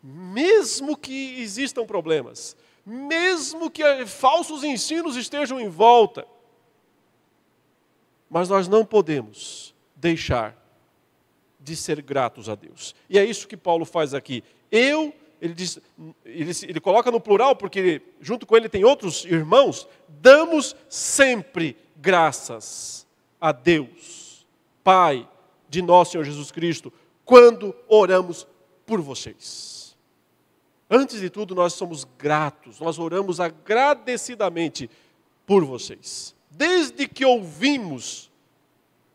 mesmo 0.03 0.97
que 0.97 1.43
existam 1.43 1.85
problemas, 1.85 2.57
mesmo 2.87 3.71
que 3.71 3.85
falsos 4.07 4.65
ensinos 4.65 5.15
estejam 5.15 5.61
em 5.61 5.69
volta, 5.69 6.27
mas 8.31 8.49
nós 8.49 8.67
não 8.67 8.83
podemos 8.83 9.75
deixar 9.95 10.59
de 11.71 11.77
ser 11.77 12.03
gratos 12.03 12.49
a 12.49 12.57
Deus. 12.57 12.95
E 13.09 13.17
é 13.17 13.25
isso 13.25 13.47
que 13.47 13.57
Paulo 13.57 13.85
faz 13.85 14.13
aqui. 14.13 14.43
Eu, 14.73 15.15
ele, 15.41 15.55
diz, 15.55 15.79
ele, 16.25 16.51
ele 16.65 16.81
coloca 16.81 17.11
no 17.11 17.21
plural, 17.21 17.55
porque 17.55 18.03
junto 18.21 18.45
com 18.45 18.57
ele 18.57 18.69
tem 18.69 18.85
outros 18.85 19.25
irmãos, 19.25 19.87
damos 20.09 20.75
sempre 20.89 21.77
graças 21.97 23.07
a 23.41 23.53
Deus, 23.53 24.45
Pai 24.83 25.29
de 25.69 25.81
nosso 25.81 26.13
Senhor 26.13 26.25
Jesus 26.25 26.51
Cristo, 26.51 26.93
quando 27.25 27.75
oramos 27.87 28.45
por 28.85 29.01
vocês. 29.01 29.97
Antes 30.91 31.21
de 31.21 31.31
tudo, 31.31 31.55
nós 31.55 31.75
somos 31.75 32.05
gratos, 32.19 32.81
nós 32.81 32.99
oramos 32.99 33.39
agradecidamente 33.39 34.91
por 35.47 35.65
vocês. 35.65 36.35
Desde 36.51 37.07
que 37.07 37.25
ouvimos, 37.25 38.29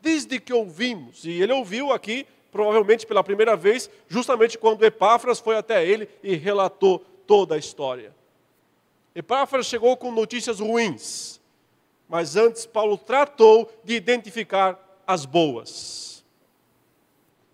desde 0.00 0.40
que 0.40 0.54
ouvimos, 0.54 1.26
e 1.26 1.32
ele 1.32 1.52
ouviu 1.52 1.92
aqui, 1.92 2.26
provavelmente 2.56 3.06
pela 3.06 3.22
primeira 3.22 3.54
vez, 3.54 3.90
justamente 4.08 4.56
quando 4.56 4.82
Epáfras 4.82 5.38
foi 5.38 5.56
até 5.56 5.86
ele 5.86 6.08
e 6.22 6.34
relatou 6.34 7.00
toda 7.26 7.54
a 7.54 7.58
história. 7.58 8.14
Epáfras 9.14 9.66
chegou 9.66 9.94
com 9.94 10.10
notícias 10.10 10.58
ruins, 10.58 11.38
mas 12.08 12.34
antes 12.34 12.64
Paulo 12.64 12.96
tratou 12.96 13.70
de 13.84 13.94
identificar 13.94 15.02
as 15.06 15.26
boas. 15.26 16.24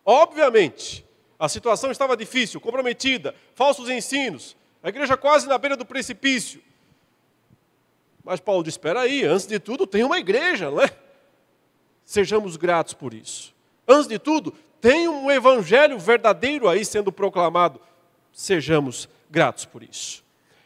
Obviamente, 0.05 1.05
a 1.37 1.49
situação 1.49 1.91
estava 1.91 2.17
difícil, 2.17 2.61
comprometida, 2.61 3.35
falsos 3.57 3.91
ensinos, 3.91 4.57
a 4.85 4.89
igreja 4.89 5.17
quase 5.17 5.49
na 5.49 5.59
beira 5.59 5.77
do 5.77 5.85
precipício. 5.85 6.63
Mas 8.23 8.39
Paulo 8.39 8.63
diz: 8.63 8.75
espera 8.75 9.01
aí, 9.01 9.25
antes 9.25 9.49
de 9.49 9.59
tudo 9.59 9.85
tem 9.85 10.05
uma 10.05 10.19
igreja, 10.21 10.71
não 10.71 10.81
é? 10.81 10.91
Sejamos 12.05 12.57
gratos 12.57 12.95
por 12.95 13.13
isso. 13.13 13.53
Antes 13.87 14.07
de 14.07 14.19
tudo, 14.19 14.55
tem 14.83 15.07
um 15.07 15.31
evangelho 15.31 15.97
verdadeiro 15.97 16.69
aí 16.69 16.85
sendo 16.85 17.13
proclamado. 17.13 17.81
Sejamos 18.33 19.09
gratos 19.31 19.65
por 19.65 19.81
isso. 19.81 20.25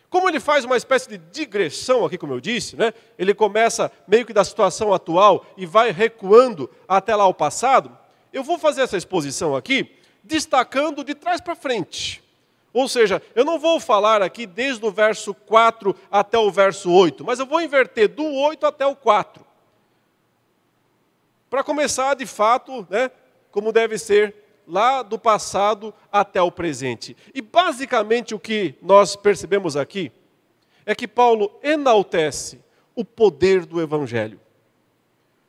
Como 0.08 0.26
ele 0.26 0.40
faz 0.40 0.64
uma 0.64 0.78
espécie 0.78 1.06
de 1.06 1.18
digressão 1.18 2.02
aqui, 2.02 2.16
como 2.16 2.32
eu 2.32 2.40
disse, 2.40 2.76
né? 2.76 2.94
ele 3.18 3.34
começa 3.34 3.92
meio 4.08 4.24
que 4.24 4.32
da 4.32 4.42
situação 4.42 4.94
atual 4.94 5.44
e 5.54 5.66
vai 5.66 5.90
recuando 5.90 6.70
até 6.88 7.14
lá 7.14 7.24
ao 7.24 7.34
passado. 7.34 7.96
Eu 8.32 8.42
vou 8.42 8.58
fazer 8.58 8.80
essa 8.80 8.96
exposição 8.96 9.54
aqui 9.54 9.94
destacando 10.24 11.04
de 11.04 11.14
trás 11.14 11.38
para 11.38 11.54
frente. 11.54 12.24
Ou 12.72 12.88
seja, 12.88 13.20
eu 13.34 13.44
não 13.44 13.58
vou 13.58 13.78
falar 13.78 14.22
aqui 14.22 14.46
desde 14.46 14.82
o 14.86 14.90
verso 14.90 15.34
4 15.34 15.94
até 16.10 16.38
o 16.38 16.50
verso 16.50 16.90
8, 16.90 17.22
mas 17.22 17.38
eu 17.38 17.44
vou 17.44 17.60
inverter 17.60 18.08
do 18.08 18.24
8 18.24 18.64
até 18.64 18.86
o 18.86 18.96
4. 18.96 19.44
Para 21.50 21.62
começar, 21.62 22.14
de 22.14 22.26
fato, 22.26 22.86
né, 22.88 23.10
como 23.56 23.72
deve 23.72 23.96
ser 23.96 24.34
lá 24.68 25.02
do 25.02 25.18
passado 25.18 25.94
até 26.12 26.42
o 26.42 26.52
presente. 26.52 27.16
E 27.34 27.40
basicamente 27.40 28.34
o 28.34 28.38
que 28.38 28.74
nós 28.82 29.16
percebemos 29.16 29.78
aqui 29.78 30.12
é 30.84 30.94
que 30.94 31.08
Paulo 31.08 31.50
enaltece 31.62 32.60
o 32.94 33.02
poder 33.02 33.64
do 33.64 33.80
evangelho, 33.80 34.38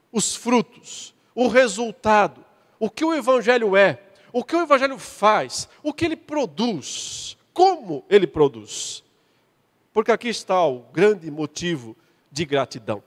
os 0.10 0.38
frutos, 0.38 1.14
o 1.36 1.50
resultado, 1.50 2.46
o 2.80 2.90
que 2.90 3.04
o 3.04 3.14
Evangelho 3.14 3.76
é, 3.76 4.00
o 4.32 4.42
que 4.42 4.56
o 4.56 4.62
Evangelho 4.62 4.98
faz, 4.98 5.68
o 5.84 5.92
que 5.92 6.06
ele 6.06 6.16
produz, 6.16 7.38
como 7.52 8.06
ele 8.10 8.26
produz. 8.26 9.04
Porque 9.92 10.14
aqui 10.14 10.30
está 10.30 10.66
o 10.66 10.80
grande 10.94 11.30
motivo 11.30 11.94
de 12.32 12.46
gratidão. 12.46 13.04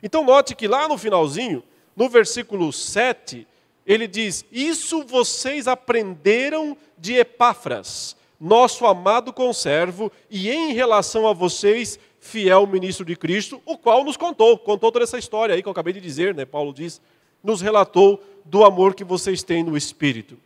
Então, 0.00 0.24
note 0.24 0.54
que 0.54 0.68
lá 0.68 0.86
no 0.86 0.96
finalzinho, 0.96 1.64
no 1.96 2.08
versículo 2.08 2.72
7, 2.72 3.48
ele 3.86 4.06
diz: 4.06 4.44
Isso 4.50 5.04
vocês 5.04 5.66
aprenderam 5.66 6.76
de 6.98 7.14
Epáfras, 7.14 8.16
nosso 8.40 8.86
amado 8.86 9.32
conservo, 9.32 10.10
e 10.30 10.50
em 10.50 10.72
relação 10.72 11.26
a 11.26 11.32
vocês, 11.32 11.98
fiel 12.18 12.66
ministro 12.66 13.04
de 13.04 13.16
Cristo, 13.16 13.60
o 13.64 13.76
qual 13.76 14.04
nos 14.04 14.16
contou, 14.16 14.58
contou 14.58 14.92
toda 14.92 15.04
essa 15.04 15.18
história 15.18 15.54
aí 15.54 15.62
que 15.62 15.68
eu 15.68 15.72
acabei 15.72 15.92
de 15.92 16.00
dizer, 16.00 16.34
né? 16.34 16.44
Paulo 16.44 16.72
diz, 16.72 17.00
nos 17.42 17.60
relatou 17.60 18.22
do 18.44 18.64
amor 18.64 18.94
que 18.94 19.04
vocês 19.04 19.42
têm 19.42 19.62
no 19.62 19.76
Espírito. 19.76 20.38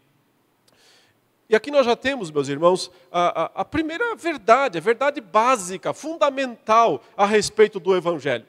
E 1.48 1.54
aqui 1.54 1.70
nós 1.70 1.84
já 1.84 1.94
temos, 1.94 2.30
meus 2.30 2.48
irmãos, 2.48 2.90
a, 3.12 3.42
a, 3.42 3.50
a, 3.56 3.64
primeira 3.64 4.16
verdade, 4.16 4.78
a 4.78 4.80
verdade 4.80 5.20
básica, 5.20 5.92
fundamental 5.92 7.02
a 7.16 7.26
respeito 7.26 7.78
do 7.78 7.94
Evangelho. 7.94 8.46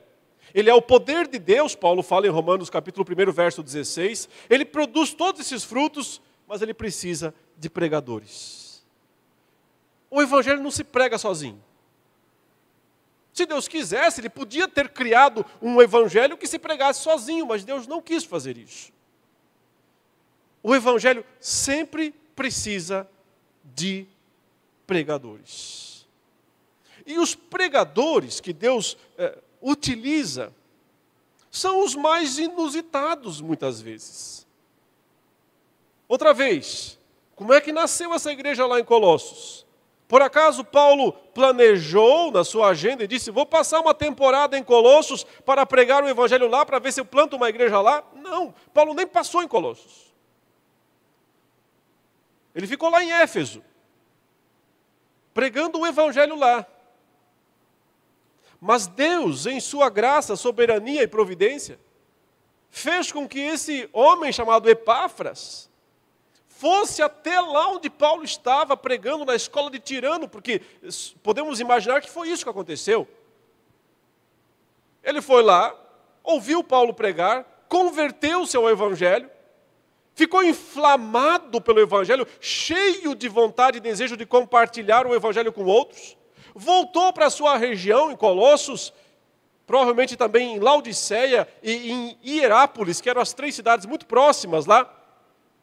Ele 0.55 0.69
é 0.69 0.73
o 0.73 0.81
poder 0.81 1.27
de 1.27 1.37
Deus, 1.37 1.75
Paulo 1.75 2.01
fala 2.01 2.25
em 2.25 2.31
Romanos 2.31 2.69
capítulo 2.69 3.05
1, 3.05 3.31
verso 3.31 3.61
16. 3.61 4.27
Ele 4.49 4.65
produz 4.65 5.13
todos 5.13 5.41
esses 5.41 5.63
frutos, 5.63 6.19
mas 6.47 6.63
ele 6.63 6.73
precisa 6.73 7.35
de 7.57 7.69
pregadores. 7.69 8.83
O 10.09 10.19
Evangelho 10.19 10.63
não 10.63 10.71
se 10.71 10.83
prega 10.83 11.17
sozinho. 11.17 11.61
Se 13.33 13.45
Deus 13.45 13.67
quisesse, 13.67 14.21
Ele 14.21 14.29
podia 14.29 14.65
ter 14.65 14.87
criado 14.87 15.45
um 15.61 15.81
Evangelho 15.81 16.37
que 16.37 16.47
se 16.47 16.57
pregasse 16.57 17.01
sozinho, 17.01 17.45
mas 17.45 17.65
Deus 17.65 17.85
não 17.85 18.01
quis 18.01 18.23
fazer 18.23 18.57
isso 18.57 18.95
o 20.65 20.73
Evangelho 20.73 21.23
sempre 21.39 22.11
precisa 22.35 23.07
de 23.63 24.07
pregadores. 24.87 26.07
E 27.05 27.19
os 27.19 27.35
pregadores 27.35 28.39
que 28.39 28.51
Deus 28.51 28.97
é, 29.15 29.37
utiliza 29.65 30.54
são 31.49 31.84
os 31.84 31.95
mais 31.95 32.38
inusitados, 32.38 33.41
muitas 33.41 33.82
vezes. 33.82 34.45
Outra 36.08 36.34
vez, 36.34 36.99
como 37.36 37.54
é 37.54 37.60
que 37.60 37.71
nasceu 37.71 38.13
essa 38.13 38.32
igreja 38.32 38.65
lá 38.67 38.80
em 38.80 38.84
Colossos? 38.84 39.65
Por 40.08 40.21
acaso 40.21 40.63
Paulo 40.63 41.13
planejou 41.34 42.30
na 42.30 42.43
sua 42.43 42.67
agenda 42.67 43.04
e 43.04 43.08
disse: 43.08 43.32
Vou 43.32 43.45
passar 43.45 43.80
uma 43.80 43.93
temporada 43.93 44.58
em 44.58 44.63
Colossos 44.63 45.23
para 45.45 45.65
pregar 45.65 46.04
o 46.04 46.08
evangelho 46.10 46.47
lá, 46.47 46.63
para 46.63 46.78
ver 46.78 46.93
se 46.93 46.99
eu 46.99 47.06
planto 47.06 47.36
uma 47.36 47.49
igreja 47.49 47.82
lá? 47.82 48.04
Não, 48.13 48.54
Paulo 48.73 48.93
nem 48.93 49.08
passou 49.08 49.41
em 49.41 49.47
Colossos. 49.47 50.13
Ele 52.54 52.67
ficou 52.67 52.89
lá 52.89 53.04
em 53.04 53.12
Éfeso, 53.12 53.63
pregando 55.34 55.80
o 55.80 55.88
evangelho 55.88 56.36
lá. 56.36 56.65
Mas 58.65 58.88
Deus, 58.88 59.45
em 59.45 59.60
sua 59.60 59.91
graça, 59.91 60.36
soberania 60.36 61.04
e 61.04 61.08
providência, 61.08 61.80
fez 62.71 63.12
com 63.12 63.28
que 63.28 63.39
esse 63.39 63.88
homem 63.93 64.34
chamado 64.34 64.67
Epáfras 64.67 65.69
fosse 66.47 67.04
até 67.04 67.39
lá 67.39 67.69
onde 67.69 67.91
Paulo 67.91 68.23
estava 68.23 68.75
pregando 68.75 69.23
na 69.23 69.36
escola 69.36 69.69
de 69.69 69.78
Tirano, 69.78 70.28
porque 70.28 70.63
podemos 71.21 71.60
imaginar 71.60 72.01
que 72.01 72.10
foi 72.10 72.30
isso 72.30 72.43
que 72.43 72.49
aconteceu. 72.49 73.08
Ele 75.04 75.21
foi 75.21 75.43
lá, 75.43 75.80
ouviu 76.23 76.63
Paulo 76.63 76.91
pregar, 76.91 77.45
converteu-se 77.69 78.58
ao 78.58 78.67
evangelho, 78.67 79.30
ficou 80.15 80.43
inflamado 80.43 81.62
pelo 81.62 81.82
Evangelho, 81.82 82.28
cheio 82.41 83.13
de 83.13 83.28
vontade 83.28 83.78
e 83.78 83.82
desejo 83.82 84.17
de 84.17 84.25
compartilhar 84.25 85.06
o 85.06 85.13
Evangelho 85.13 85.54
com 85.54 85.65
outros, 85.65 86.17
voltou 86.55 87.11
para 87.11 87.25
a 87.25 87.29
sua 87.29 87.57
região 87.57 88.09
em 88.09 88.15
Colossos, 88.15 88.93
provavelmente 89.67 90.15
também 90.15 90.55
em 90.55 90.59
Laodiceia 90.59 91.45
e 91.61 91.91
em 91.91 92.17
Hierápolis, 92.25 93.01
que 93.01 93.09
eram 93.09 93.21
as 93.21 93.33
três 93.33 93.53
cidades 93.53 93.85
muito 93.85 94.05
próximas 94.05 94.65
lá 94.65 94.89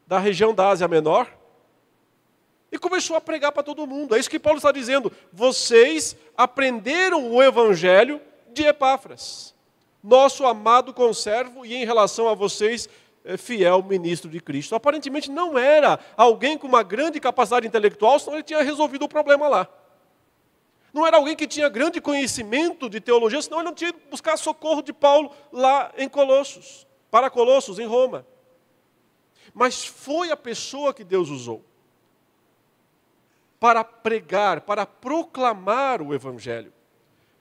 da 0.05 0.19
região 0.19 0.53
da 0.53 0.69
Ásia 0.69 0.87
Menor. 0.87 1.27
E 2.71 2.77
começou 2.77 3.15
a 3.15 3.21
pregar 3.21 3.51
para 3.51 3.63
todo 3.63 3.87
mundo. 3.87 4.15
É 4.15 4.19
isso 4.19 4.29
que 4.29 4.39
Paulo 4.39 4.57
está 4.57 4.71
dizendo. 4.71 5.11
Vocês 5.31 6.15
aprenderam 6.37 7.31
o 7.31 7.41
evangelho 7.41 8.21
de 8.51 8.63
Epáfras, 8.63 9.55
nosso 10.03 10.45
amado 10.45 10.93
conservo, 10.93 11.65
e 11.65 11.73
em 11.73 11.85
relação 11.85 12.27
a 12.27 12.35
vocês, 12.35 12.87
é, 13.25 13.37
fiel 13.37 13.81
ministro 13.81 14.29
de 14.29 14.39
Cristo. 14.39 14.75
Aparentemente 14.75 15.31
não 15.31 15.57
era 15.57 15.99
alguém 16.17 16.57
com 16.57 16.67
uma 16.67 16.83
grande 16.83 17.19
capacidade 17.19 17.65
intelectual, 17.65 18.19
senão 18.19 18.35
ele 18.35 18.43
tinha 18.43 18.61
resolvido 18.61 19.05
o 19.05 19.09
problema 19.09 19.47
lá. 19.47 19.67
Não 20.93 21.07
era 21.07 21.17
alguém 21.17 21.35
que 21.35 21.47
tinha 21.47 21.67
grande 21.67 21.99
conhecimento 21.99 22.87
de 22.87 23.01
teologia, 23.01 23.41
senão 23.41 23.57
ele 23.57 23.65
não 23.65 23.73
tinha 23.73 23.89
ido 23.89 23.99
buscar 24.11 24.37
socorro 24.37 24.83
de 24.83 24.93
Paulo 24.93 25.31
lá 25.51 25.91
em 25.97 26.07
Colossos, 26.07 26.85
para 27.09 27.31
Colossos, 27.31 27.79
em 27.79 27.87
Roma. 27.87 28.27
Mas 29.55 29.83
foi 29.83 30.29
a 30.29 30.37
pessoa 30.37 30.93
que 30.93 31.03
Deus 31.03 31.29
usou 31.29 31.65
para 33.59 33.83
pregar, 33.83 34.61
para 34.61 34.85
proclamar 34.85 35.99
o 35.99 36.13
Evangelho. 36.13 36.71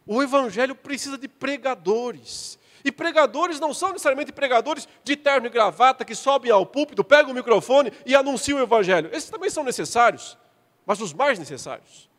O 0.06 0.22
Evangelho 0.22 0.74
precisa 0.74 1.18
de 1.18 1.28
pregadores. 1.28 2.58
E 2.84 2.90
pregadores 2.90 3.60
não 3.60 3.74
são 3.74 3.90
necessariamente 3.90 4.32
pregadores 4.32 4.88
de 5.04 5.14
terno 5.14 5.46
e 5.46 5.50
gravata 5.50 6.04
que 6.04 6.14
sobem 6.14 6.50
ao 6.50 6.64
púlpito, 6.64 7.04
pegam 7.04 7.32
o 7.32 7.34
microfone 7.34 7.92
e 8.06 8.14
anunciam 8.14 8.58
o 8.58 8.62
Evangelho. 8.62 9.10
Esses 9.12 9.30
também 9.30 9.50
são 9.50 9.62
necessários, 9.62 10.38
mas 10.86 11.00
os 11.00 11.12
mais 11.12 11.38
necessários 11.38 12.12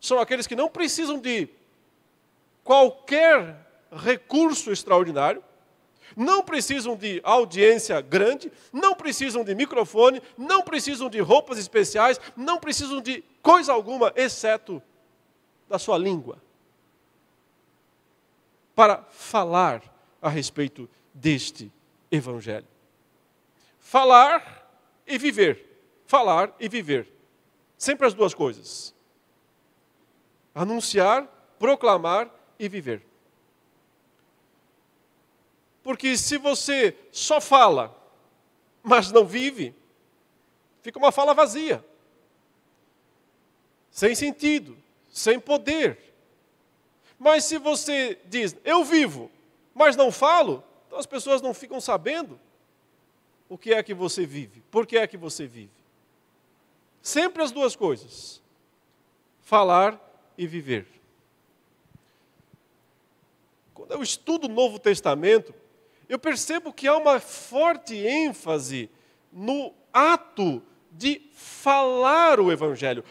são 0.00 0.18
aqueles 0.18 0.46
que 0.46 0.56
não 0.56 0.68
precisam 0.68 1.18
de 1.18 1.48
qualquer 2.64 3.66
recurso 3.92 4.70
extraordinário, 4.70 5.42
não 6.16 6.42
precisam 6.42 6.96
de 6.96 7.20
audiência 7.22 8.00
grande, 8.00 8.50
não 8.72 8.94
precisam 8.94 9.44
de 9.44 9.54
microfone, 9.54 10.22
não 10.36 10.62
precisam 10.62 11.08
de 11.08 11.20
roupas 11.20 11.58
especiais, 11.58 12.20
não 12.36 12.58
precisam 12.58 13.00
de 13.00 13.22
coisa 13.42 13.72
alguma, 13.72 14.12
exceto 14.16 14.82
da 15.68 15.78
sua 15.78 15.96
língua 15.96 16.38
para 18.80 19.04
falar 19.10 19.82
a 20.22 20.28
respeito 20.30 20.88
deste 21.12 21.70
Evangelho. 22.10 22.66
Falar 23.78 24.72
e 25.06 25.18
viver. 25.18 25.66
Falar 26.06 26.54
e 26.58 26.66
viver. 26.66 27.06
Sempre 27.76 28.06
as 28.06 28.14
duas 28.14 28.32
coisas. 28.32 28.94
Anunciar, 30.54 31.26
proclamar 31.58 32.28
e 32.58 32.68
viver. 32.68 33.02
Porque 35.82 36.16
se 36.16 36.36
você 36.36 36.96
só 37.10 37.40
fala, 37.40 37.96
mas 38.82 39.10
não 39.10 39.24
vive, 39.24 39.74
fica 40.82 40.98
uma 40.98 41.12
fala 41.12 41.34
vazia, 41.34 41.84
sem 43.90 44.14
sentido, 44.14 44.76
sem 45.10 45.40
poder. 45.40 46.14
Mas 47.18 47.44
se 47.44 47.58
você 47.58 48.18
diz, 48.26 48.56
eu 48.64 48.84
vivo, 48.84 49.30
mas 49.74 49.96
não 49.96 50.12
falo, 50.12 50.64
então 50.86 50.98
as 50.98 51.06
pessoas 51.06 51.42
não 51.42 51.52
ficam 51.54 51.80
sabendo 51.80 52.38
o 53.48 53.58
que 53.58 53.72
é 53.72 53.82
que 53.82 53.92
você 53.92 54.24
vive, 54.24 54.62
por 54.70 54.86
que 54.86 54.96
é 54.96 55.06
que 55.06 55.16
você 55.16 55.46
vive. 55.46 55.70
Sempre 57.02 57.42
as 57.42 57.50
duas 57.50 57.74
coisas: 57.74 58.42
falar 59.42 59.98
e 60.40 60.46
viver. 60.46 60.86
Quando 63.74 63.92
eu 63.92 64.02
estudo 64.02 64.46
o 64.46 64.50
Novo 64.50 64.78
Testamento, 64.78 65.54
eu 66.08 66.18
percebo 66.18 66.72
que 66.72 66.88
há 66.88 66.96
uma 66.96 67.20
forte 67.20 67.94
ênfase 67.94 68.88
no 69.30 69.74
ato 69.92 70.62
de 70.90 71.20
falar 71.34 72.40
o 72.40 72.50
Evangelho, 72.50 73.04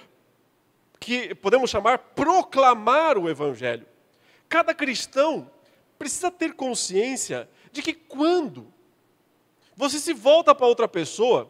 que 1.00 1.36
podemos 1.36 1.70
chamar 1.70 2.00
proclamar 2.00 3.16
o 3.16 3.30
Evangelho. 3.30 3.86
Cada 4.50 4.74
cristão 4.74 5.52
precisa 6.00 6.32
ter 6.32 6.56
consciência 6.56 7.48
de 7.72 7.84
que 7.84 7.94
quando 7.94 8.74
você 9.76 10.00
se 10.00 10.16
volta 10.16 10.56
para 10.56 10.66
outra 10.66 10.88
pessoa 10.88 11.48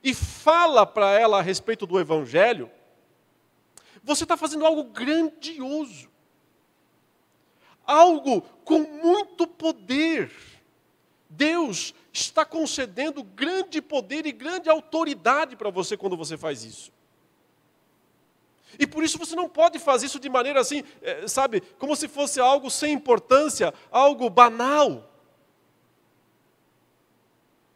e 0.00 0.14
fala 0.14 0.86
para 0.86 1.18
ela 1.18 1.40
a 1.40 1.42
respeito 1.42 1.86
do 1.86 1.98
Evangelho, 1.98 2.70
você 4.02 4.24
está 4.24 4.36
fazendo 4.36 4.64
algo 4.64 4.84
grandioso, 4.84 6.08
algo 7.84 8.42
com 8.64 8.80
muito 8.80 9.46
poder. 9.46 10.30
Deus 11.28 11.94
está 12.12 12.44
concedendo 12.44 13.22
grande 13.22 13.80
poder 13.80 14.26
e 14.26 14.32
grande 14.32 14.68
autoridade 14.68 15.56
para 15.56 15.70
você 15.70 15.96
quando 15.96 16.16
você 16.16 16.36
faz 16.36 16.64
isso. 16.64 16.92
E 18.78 18.86
por 18.86 19.02
isso 19.02 19.18
você 19.18 19.34
não 19.34 19.48
pode 19.48 19.78
fazer 19.78 20.06
isso 20.06 20.20
de 20.20 20.28
maneira 20.28 20.60
assim, 20.60 20.82
é, 21.02 21.26
sabe, 21.26 21.60
como 21.78 21.96
se 21.96 22.08
fosse 22.08 22.40
algo 22.40 22.70
sem 22.70 22.92
importância, 22.92 23.74
algo 23.90 24.30
banal. 24.30 25.09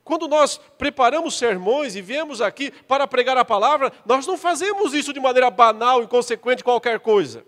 Quando 0.05 0.29
nós 0.29 0.61
preparamos 0.77 1.39
sermões 1.39 1.97
e 1.97 2.03
viemos 2.03 2.43
aqui 2.43 2.71
para 2.71 3.07
pregar 3.07 3.39
a 3.39 3.45
palavra, 3.45 3.91
nós 4.05 4.27
não 4.27 4.37
fazemos 4.37 4.93
isso 4.93 5.15
de 5.15 5.19
maneira 5.19 5.51
banal, 5.51 6.03
inconsequente, 6.03 6.63
qualquer 6.63 7.01
coisa. 7.01 7.45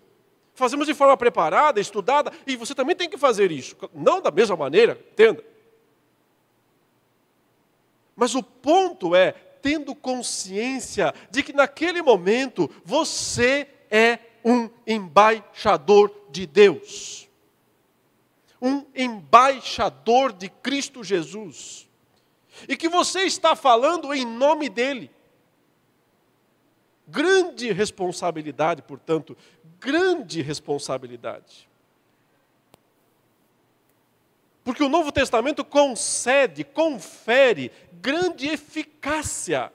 Fazemos 0.55 0.87
de 0.87 0.95
forma 0.95 1.15
preparada, 1.19 1.79
estudada, 1.79 2.33
e 2.47 2.57
você 2.57 2.75
também 2.75 2.97
tem 2.97 3.11
que 3.11 3.19
fazer 3.19 3.53
isso. 3.53 3.77
Não 3.93 4.23
da 4.23 4.31
mesma 4.31 4.57
maneira, 4.57 4.99
entenda. 5.13 5.45
Mas 8.17 8.35
o 8.35 8.43
ponto 8.43 9.15
é 9.15 9.33
tendo 9.61 9.95
consciência 9.95 11.13
de 11.31 11.43
que 11.43 11.53
naquele 11.53 12.01
momento 12.01 12.71
você 12.83 13.69
é 13.91 14.19
um 14.43 14.71
embaixador 14.87 16.11
de 16.31 16.47
Deus. 16.47 17.29
Um 18.63 18.87
embaixador 18.95 20.33
de 20.33 20.49
Cristo 20.49 21.05
Jesus. 21.05 21.87
E 22.69 22.77
que 22.77 22.89
você 22.89 23.23
está 23.23 23.55
falando 23.55 24.13
em 24.15 24.25
nome 24.25 24.69
dele. 24.69 25.11
Grande 27.09 27.71
responsabilidade, 27.73 28.83
portanto, 28.83 29.37
grande 29.79 30.43
responsabilidade. 30.43 31.69
Porque 34.65 34.83
o 34.83 34.89
Novo 34.89 35.13
Testamento 35.13 35.65
concede, 35.65 36.65
confere 36.65 37.71
grande 37.93 38.49
eficácia 38.49 39.73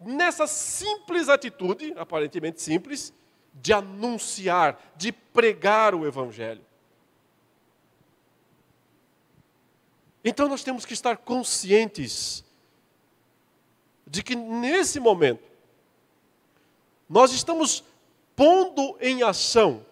nessa 0.00 0.46
simples 0.46 1.28
atitude, 1.28 1.92
aparentemente 1.96 2.62
simples, 2.62 3.12
de 3.54 3.72
anunciar, 3.72 4.80
de 4.96 5.12
pregar 5.12 5.94
o 5.94 6.06
Evangelho. 6.06 6.64
Então 10.24 10.48
nós 10.48 10.62
temos 10.62 10.84
que 10.84 10.92
estar 10.92 11.16
conscientes 11.16 12.44
de 14.06 14.22
que 14.22 14.36
nesse 14.36 15.00
momento 15.00 15.42
nós 17.08 17.32
estamos 17.32 17.82
pondo 18.36 18.96
em 19.00 19.22
ação 19.22 19.84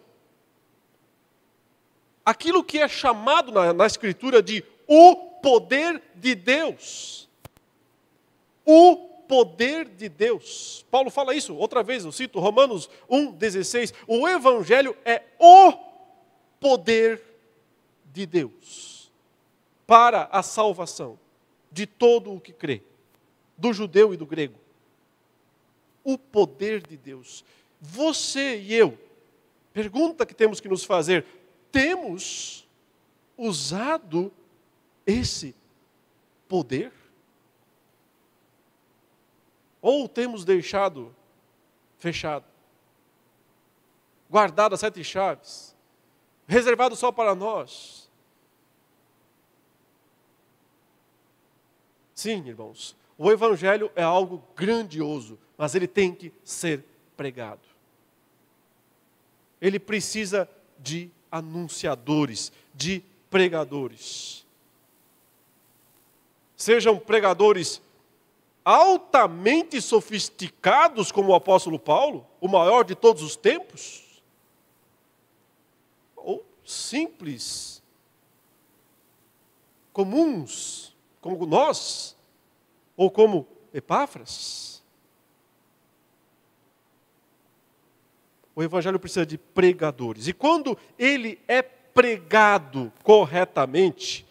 aquilo 2.24 2.62
que 2.62 2.78
é 2.78 2.88
chamado 2.88 3.50
na, 3.50 3.72
na 3.72 3.86
Escritura 3.86 4.42
de 4.42 4.64
o 4.86 5.16
poder 5.16 6.00
de 6.14 6.34
Deus. 6.34 7.28
O 8.64 8.96
poder 9.26 9.88
de 9.88 10.08
Deus. 10.08 10.84
Paulo 10.90 11.10
fala 11.10 11.34
isso, 11.34 11.56
outra 11.56 11.82
vez 11.82 12.04
eu 12.04 12.12
cito 12.12 12.38
Romanos 12.38 12.88
1,16. 13.10 13.92
O 14.06 14.28
Evangelho 14.28 14.96
é 15.04 15.22
o 15.38 15.72
poder 16.60 17.20
de 18.12 18.26
Deus 18.26 18.89
para 19.90 20.28
a 20.30 20.40
salvação 20.40 21.18
de 21.68 21.84
todo 21.84 22.32
o 22.32 22.40
que 22.40 22.52
crê, 22.52 22.80
do 23.58 23.72
judeu 23.72 24.14
e 24.14 24.16
do 24.16 24.24
grego. 24.24 24.56
O 26.04 26.16
poder 26.16 26.86
de 26.86 26.96
Deus. 26.96 27.44
Você 27.80 28.60
e 28.60 28.72
eu, 28.72 28.96
pergunta 29.72 30.24
que 30.24 30.32
temos 30.32 30.60
que 30.60 30.68
nos 30.68 30.84
fazer: 30.84 31.26
temos 31.72 32.68
usado 33.36 34.32
esse 35.04 35.56
poder? 36.46 36.92
Ou 39.82 40.08
temos 40.08 40.44
deixado 40.44 41.12
fechado, 41.98 42.46
guardado 44.30 44.74
as 44.74 44.80
sete 44.80 45.02
chaves, 45.02 45.74
reservado 46.46 46.94
só 46.94 47.10
para 47.10 47.34
nós? 47.34 48.08
Sim, 52.20 52.46
irmãos, 52.46 52.94
o 53.16 53.32
Evangelho 53.32 53.90
é 53.96 54.02
algo 54.02 54.44
grandioso, 54.54 55.38
mas 55.56 55.74
ele 55.74 55.88
tem 55.88 56.14
que 56.14 56.30
ser 56.44 56.84
pregado. 57.16 57.62
ele 59.58 59.78
precisa 59.78 60.46
de 60.78 61.10
anunciadores, 61.32 62.52
de 62.74 63.02
pregadores. 63.30 64.44
Sejam 66.54 66.98
pregadores 66.98 67.80
altamente 68.62 69.80
sofisticados, 69.80 71.10
como 71.10 71.30
o 71.30 71.34
apóstolo 71.34 71.78
Paulo, 71.78 72.26
o 72.38 72.48
maior 72.48 72.84
de 72.84 72.94
todos 72.94 73.22
os 73.22 73.34
tempos, 73.34 74.22
ou 76.14 76.44
simples, 76.66 77.82
comuns, 79.90 80.89
como 81.20 81.46
nós, 81.46 82.16
ou 82.96 83.10
como 83.10 83.46
Epáfras. 83.72 84.82
O 88.54 88.62
evangelho 88.62 88.98
precisa 88.98 89.24
de 89.24 89.38
pregadores. 89.38 90.26
E 90.26 90.32
quando 90.32 90.76
ele 90.98 91.40
é 91.46 91.62
pregado 91.62 92.92
corretamente 93.02 94.26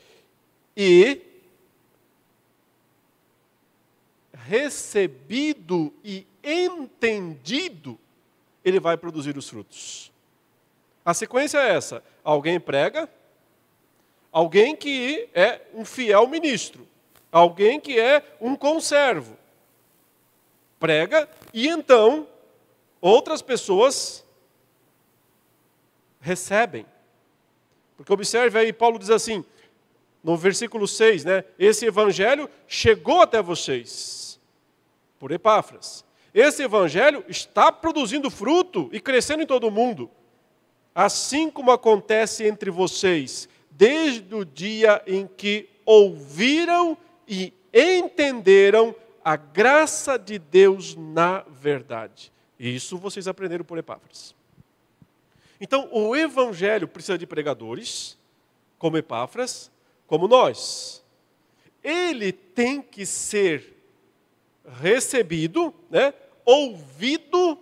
e 0.75 1.21
recebido 4.33 5.93
e 6.03 6.25
entendido, 6.43 7.97
ele 8.63 8.79
vai 8.79 8.97
produzir 8.97 9.37
os 9.37 9.49
frutos. 9.49 10.11
A 11.03 11.13
sequência 11.13 11.57
é 11.57 11.75
essa: 11.75 12.03
alguém 12.23 12.59
prega, 12.59 13.09
alguém 14.31 14.75
que 14.75 15.29
é 15.33 15.61
um 15.73 15.83
fiel 15.85 16.27
ministro, 16.27 16.87
alguém 17.31 17.79
que 17.79 17.99
é 17.99 18.23
um 18.39 18.55
conservo, 18.55 19.37
prega 20.79 21.29
e 21.53 21.67
então 21.67 22.27
outras 23.01 23.41
pessoas 23.41 24.25
recebem. 26.19 26.85
Porque 27.97 28.13
observe 28.13 28.57
aí, 28.57 28.71
Paulo 28.71 28.97
diz 28.97 29.09
assim, 29.09 29.43
no 30.23 30.35
versículo 30.37 30.87
6, 30.87 31.25
né? 31.25 31.43
Esse 31.57 31.85
evangelho 31.85 32.49
chegou 32.67 33.21
até 33.21 33.41
vocês 33.41 34.39
por 35.17 35.31
Epáfras. 35.31 36.05
Esse 36.33 36.63
evangelho 36.63 37.23
está 37.27 37.71
produzindo 37.71 38.29
fruto 38.29 38.89
e 38.91 38.99
crescendo 38.99 39.43
em 39.43 39.47
todo 39.47 39.67
o 39.67 39.71
mundo, 39.71 40.09
assim 40.93 41.49
como 41.49 41.71
acontece 41.71 42.45
entre 42.45 42.69
vocês, 42.69 43.49
desde 43.79 44.35
o 44.35 44.43
dia 44.43 45.01
em 45.07 45.25
que 45.25 45.69
ouviram 45.85 46.97
e 47.25 47.53
entenderam 47.73 48.93
a 49.23 49.37
graça 49.37 50.19
de 50.19 50.37
Deus 50.37 50.97
na 50.97 51.45
verdade. 51.47 52.29
Isso 52.59 52.97
vocês 52.97 53.25
aprenderam 53.25 53.63
por 53.63 53.77
Epáfras. 53.77 54.35
Então, 55.61 55.87
o 55.93 56.13
evangelho 56.13 56.89
precisa 56.89 57.17
de 57.17 57.25
pregadores, 57.25 58.17
como 58.77 58.97
Epáfras, 58.97 59.71
como 60.05 60.27
nós. 60.27 61.01
Ele 61.81 62.33
tem 62.33 62.81
que 62.81 63.05
ser 63.05 63.77
recebido, 64.81 65.73
né, 65.89 66.13
ouvido 66.43 67.57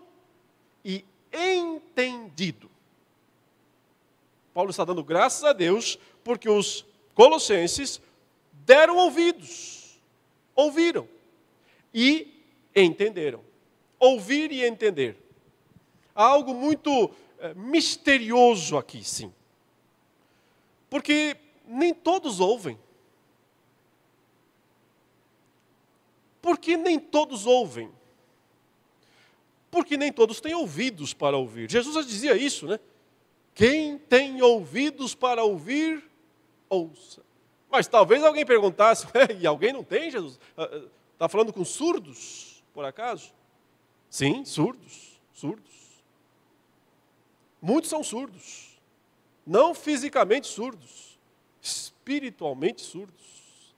e 0.83 1.05
entendido. 1.31 2.66
Paulo 4.57 4.71
está 4.71 4.83
dando 4.83 5.03
graças 5.03 5.43
a 5.43 5.53
Deus 5.53 5.99
porque 6.23 6.49
os 6.49 6.83
colossenses 7.13 8.01
deram 8.65 8.97
ouvidos, 8.97 10.01
ouviram 10.55 11.07
e 11.93 12.43
entenderam. 12.75 13.43
Ouvir 13.99 14.51
e 14.51 14.65
entender. 14.65 15.15
Há 16.15 16.23
algo 16.23 16.55
muito 16.55 17.11
é, 17.37 17.53
misterioso 17.53 18.77
aqui, 18.77 19.03
sim. 19.03 19.31
Porque 20.89 21.37
nem 21.67 21.93
todos 21.93 22.39
ouvem. 22.39 22.79
Porque 26.41 26.75
nem 26.75 26.97
todos 26.97 27.45
ouvem. 27.45 27.91
Porque 29.69 29.95
nem 29.95 30.11
todos 30.11 30.41
têm 30.41 30.55
ouvidos 30.55 31.13
para 31.13 31.37
ouvir. 31.37 31.69
Jesus 31.69 31.93
já 31.93 32.01
dizia 32.01 32.35
isso, 32.35 32.65
né? 32.65 32.79
Quem 33.57 33.97
tem 33.97 34.39
ouvidos 34.39 35.15
para 35.15 35.43
ouvir, 35.43 36.07
ouça. 36.69 37.23
Mas 37.67 37.87
talvez 37.87 38.23
alguém 38.23 38.45
perguntasse, 38.45 39.07
e 39.41 39.47
alguém 39.47 39.73
não 39.73 39.83
tem, 39.83 40.11
Jesus? 40.11 40.39
Está 40.51 40.63
ah, 40.63 40.91
ah, 41.21 41.27
falando 41.27 41.51
com 41.51 41.65
surdos, 41.65 42.63
por 42.71 42.85
acaso? 42.85 43.33
Sim, 44.11 44.45
surdos, 44.45 45.19
surdos. 45.33 45.73
Muitos 47.59 47.89
são 47.89 48.03
surdos. 48.03 48.79
Não 49.43 49.73
fisicamente 49.73 50.45
surdos, 50.45 51.17
espiritualmente 51.59 52.83
surdos. 52.83 53.73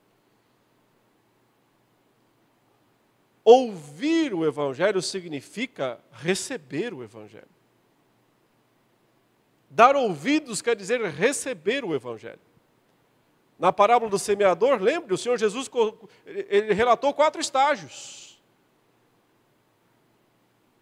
Ouvir 3.46 4.34
o 4.34 4.46
Evangelho 4.46 5.02
significa 5.02 6.02
receber 6.12 6.94
o 6.94 7.02
Evangelho. 7.02 7.59
Dar 9.69 9.95
ouvidos 9.95 10.62
quer 10.62 10.75
dizer 10.75 11.01
receber 11.01 11.86
o 11.86 11.93
Evangelho. 11.93 12.39
Na 13.58 13.73
parábola 13.73 14.10
do 14.10 14.17
semeador, 14.17 14.82
lembre, 14.82 15.13
o 15.13 15.17
Senhor 15.17 15.38
Jesus 15.38 15.69
ele 16.25 16.73
relatou 16.73 17.13
quatro 17.13 17.41
estágios 17.41 18.41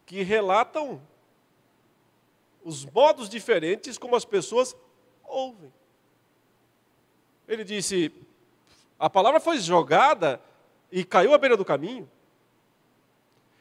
que 0.05 0.23
relatam 0.23 1.01
os 2.63 2.85
modos 2.85 3.27
diferentes 3.27 3.97
como 3.97 4.15
as 4.15 4.23
pessoas 4.23 4.75
ouvem. 5.23 5.73
Ele 7.47 7.63
disse: 7.63 8.11
a 8.99 9.09
palavra 9.09 9.39
foi 9.39 9.59
jogada 9.59 10.41
e 10.91 11.03
caiu 11.03 11.33
à 11.33 11.37
beira 11.37 11.57
do 11.57 11.65
caminho. 11.65 12.09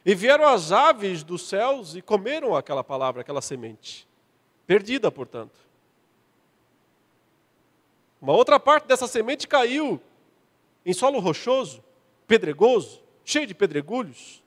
E 0.05 0.15
vieram 0.15 0.47
as 0.47 0.71
aves 0.71 1.25
dos 1.25 1.49
céus 1.49 1.97
e 1.97 2.03
comeram 2.03 2.55
aquela 2.55 2.85
palavra, 2.85 3.23
aquela 3.23 3.43
semente. 3.43 4.06
Perdida, 4.67 5.11
portanto. 5.11 5.55
Uma 8.21 8.33
outra 8.33 8.59
parte 8.59 8.87
dessa 8.87 9.07
semente 9.07 9.47
caiu 9.47 10.01
em 10.85 10.93
solo 10.93 11.19
rochoso, 11.19 11.83
pedregoso, 12.27 13.03
cheio 13.25 13.47
de 13.47 13.55
pedregulhos. 13.55 14.43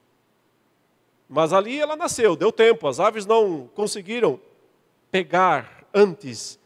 Mas 1.28 1.54
ali 1.54 1.80
ela 1.80 1.96
nasceu, 1.96 2.36
deu 2.36 2.52
tempo, 2.52 2.88
as 2.88 3.00
aves 3.00 3.26
não 3.26 3.68
conseguiram 3.76 4.42
pegar 5.12 5.86
antes 5.94 6.60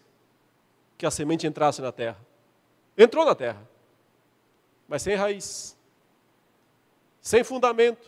que 0.97 1.05
a 1.05 1.11
semente 1.11 1.45
entrasse 1.45 1.81
na 1.81 1.91
terra. 1.91 2.19
Entrou 2.97 3.25
na 3.25 3.35
terra, 3.35 3.67
mas 4.87 5.01
sem 5.01 5.15
raiz, 5.15 5.77
sem 7.21 7.43
fundamento. 7.43 8.07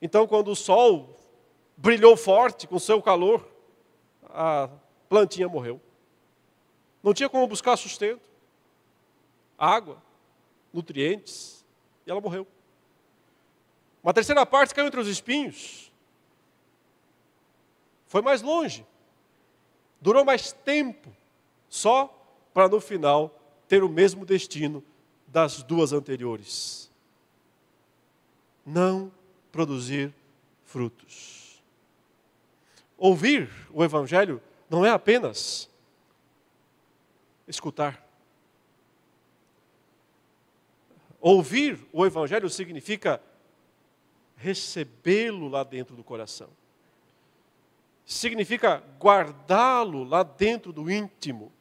Então, 0.00 0.26
quando 0.26 0.50
o 0.52 0.56
sol 0.56 1.17
brilhou 1.78 2.16
forte 2.16 2.66
com 2.66 2.78
seu 2.78 3.00
calor, 3.00 3.48
a 4.24 4.68
plantinha 5.08 5.48
morreu. 5.48 5.80
Não 7.02 7.14
tinha 7.14 7.28
como 7.28 7.46
buscar 7.46 7.76
sustento, 7.76 8.28
água, 9.56 10.02
nutrientes, 10.72 11.64
e 12.04 12.10
ela 12.10 12.20
morreu. 12.20 12.46
Uma 14.02 14.12
terceira 14.12 14.44
parte 14.44 14.74
caiu 14.74 14.88
entre 14.88 15.00
os 15.00 15.08
espinhos. 15.08 15.92
Foi 18.08 18.20
mais 18.22 18.42
longe. 18.42 18.84
Durou 20.00 20.24
mais 20.24 20.52
tempo, 20.52 21.14
só 21.68 22.06
para 22.52 22.68
no 22.68 22.80
final 22.80 23.34
ter 23.68 23.84
o 23.84 23.88
mesmo 23.88 24.24
destino 24.24 24.82
das 25.26 25.62
duas 25.62 25.92
anteriores. 25.92 26.90
Não 28.64 29.12
produzir 29.52 30.12
frutos. 30.64 31.37
Ouvir 32.98 33.48
o 33.72 33.84
Evangelho 33.84 34.42
não 34.68 34.84
é 34.84 34.90
apenas 34.90 35.70
escutar. 37.46 38.04
Ouvir 41.20 41.86
o 41.92 42.04
Evangelho 42.04 42.50
significa 42.50 43.22
recebê-lo 44.36 45.48
lá 45.48 45.62
dentro 45.62 45.94
do 45.94 46.02
coração. 46.02 46.48
Significa 48.04 48.82
guardá-lo 48.98 50.02
lá 50.02 50.24
dentro 50.24 50.72
do 50.72 50.90
íntimo. 50.90 51.52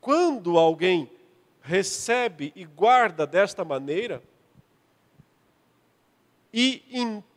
Quando 0.00 0.58
alguém 0.58 1.10
recebe 1.62 2.52
e 2.54 2.64
guarda 2.66 3.26
desta 3.26 3.64
maneira, 3.64 4.22
e 6.52 6.84
entende 6.90 7.33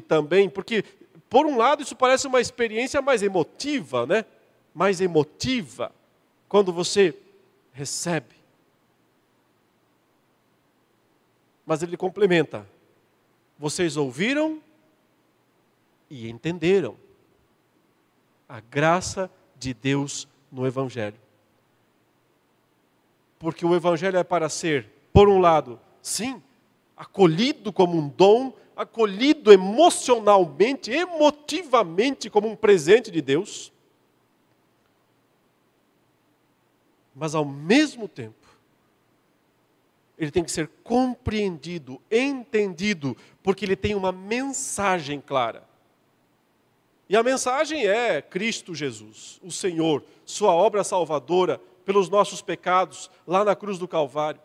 também, 0.00 0.48
porque, 0.48 0.84
por 1.28 1.46
um 1.46 1.56
lado, 1.56 1.82
isso 1.82 1.96
parece 1.96 2.26
uma 2.26 2.40
experiência 2.40 3.00
mais 3.02 3.22
emotiva, 3.22 4.06
né? 4.06 4.24
Mais 4.74 5.00
emotiva, 5.00 5.92
quando 6.48 6.72
você 6.72 7.16
recebe. 7.72 8.34
Mas 11.66 11.82
ele 11.82 11.96
complementa: 11.96 12.66
vocês 13.58 13.96
ouviram 13.96 14.60
e 16.10 16.28
entenderam 16.28 16.96
a 18.48 18.60
graça 18.60 19.30
de 19.58 19.72
Deus 19.72 20.28
no 20.50 20.66
Evangelho. 20.66 21.16
Porque 23.38 23.64
o 23.64 23.74
Evangelho 23.74 24.16
é 24.16 24.24
para 24.24 24.48
ser, 24.48 24.88
por 25.12 25.28
um 25.28 25.38
lado, 25.38 25.80
sim, 26.00 26.42
acolhido 27.04 27.70
como 27.70 27.98
um 27.98 28.08
dom, 28.08 28.52
acolhido 28.74 29.52
emocionalmente, 29.52 30.90
emotivamente 30.90 32.30
como 32.30 32.48
um 32.48 32.56
presente 32.56 33.10
de 33.10 33.20
Deus, 33.20 33.70
mas 37.14 37.34
ao 37.34 37.44
mesmo 37.44 38.08
tempo, 38.08 38.34
ele 40.18 40.30
tem 40.30 40.42
que 40.42 40.50
ser 40.50 40.68
compreendido, 40.82 42.00
entendido, 42.10 43.16
porque 43.42 43.64
ele 43.64 43.76
tem 43.76 43.94
uma 43.94 44.10
mensagem 44.10 45.20
clara. 45.20 45.68
E 47.08 47.16
a 47.16 47.22
mensagem 47.22 47.86
é 47.86 48.22
Cristo 48.22 48.74
Jesus, 48.74 49.38
o 49.42 49.50
Senhor, 49.50 50.02
Sua 50.24 50.52
obra 50.52 50.82
salvadora 50.82 51.60
pelos 51.84 52.08
nossos 52.08 52.40
pecados, 52.40 53.10
lá 53.26 53.44
na 53.44 53.54
cruz 53.54 53.78
do 53.78 53.86
Calvário. 53.86 54.40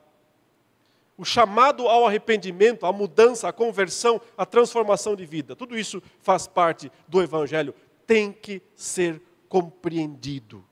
O 1.20 1.26
chamado 1.26 1.86
ao 1.86 2.08
arrependimento, 2.08 2.86
à 2.86 2.94
mudança, 2.94 3.50
à 3.50 3.52
conversão, 3.52 4.22
à 4.38 4.46
transformação 4.46 5.18
de 5.18 5.26
vida, 5.26 5.54
tudo 5.54 5.78
isso 5.78 6.02
faz 6.22 6.48
parte 6.48 6.90
do 7.10 7.22
Evangelho, 7.22 7.76
tem 8.08 8.32
que 8.32 8.62
ser 8.74 9.22
compreendido. 9.50 10.64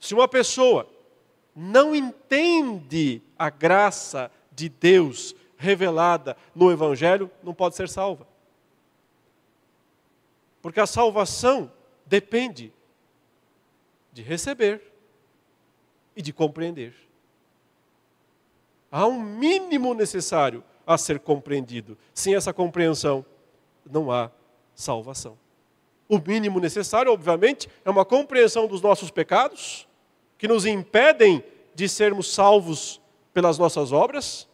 Se 0.00 0.14
uma 0.14 0.26
pessoa 0.26 0.90
não 1.54 1.94
entende 1.94 3.22
a 3.38 3.48
graça 3.50 4.32
de 4.50 4.68
Deus 4.68 5.32
revelada 5.56 6.36
no 6.52 6.72
Evangelho, 6.72 7.30
não 7.44 7.54
pode 7.54 7.76
ser 7.76 7.88
salva. 7.88 8.26
Porque 10.60 10.80
a 10.80 10.86
salvação 10.86 11.70
depende 12.04 12.72
de 14.12 14.22
receber 14.22 14.82
e 16.16 16.20
de 16.20 16.32
compreender. 16.32 17.05
Há 18.96 19.06
um 19.06 19.20
mínimo 19.20 19.92
necessário 19.92 20.64
a 20.86 20.96
ser 20.96 21.20
compreendido. 21.20 21.98
Sem 22.14 22.34
essa 22.34 22.50
compreensão, 22.50 23.26
não 23.84 24.10
há 24.10 24.30
salvação. 24.74 25.36
O 26.08 26.18
mínimo 26.18 26.58
necessário, 26.58 27.12
obviamente, 27.12 27.68
é 27.84 27.90
uma 27.90 28.06
compreensão 28.06 28.66
dos 28.66 28.80
nossos 28.80 29.10
pecados, 29.10 29.86
que 30.38 30.48
nos 30.48 30.64
impedem 30.64 31.44
de 31.74 31.86
sermos 31.90 32.32
salvos 32.32 32.98
pelas 33.34 33.58
nossas 33.58 33.92
obras, 33.92 34.48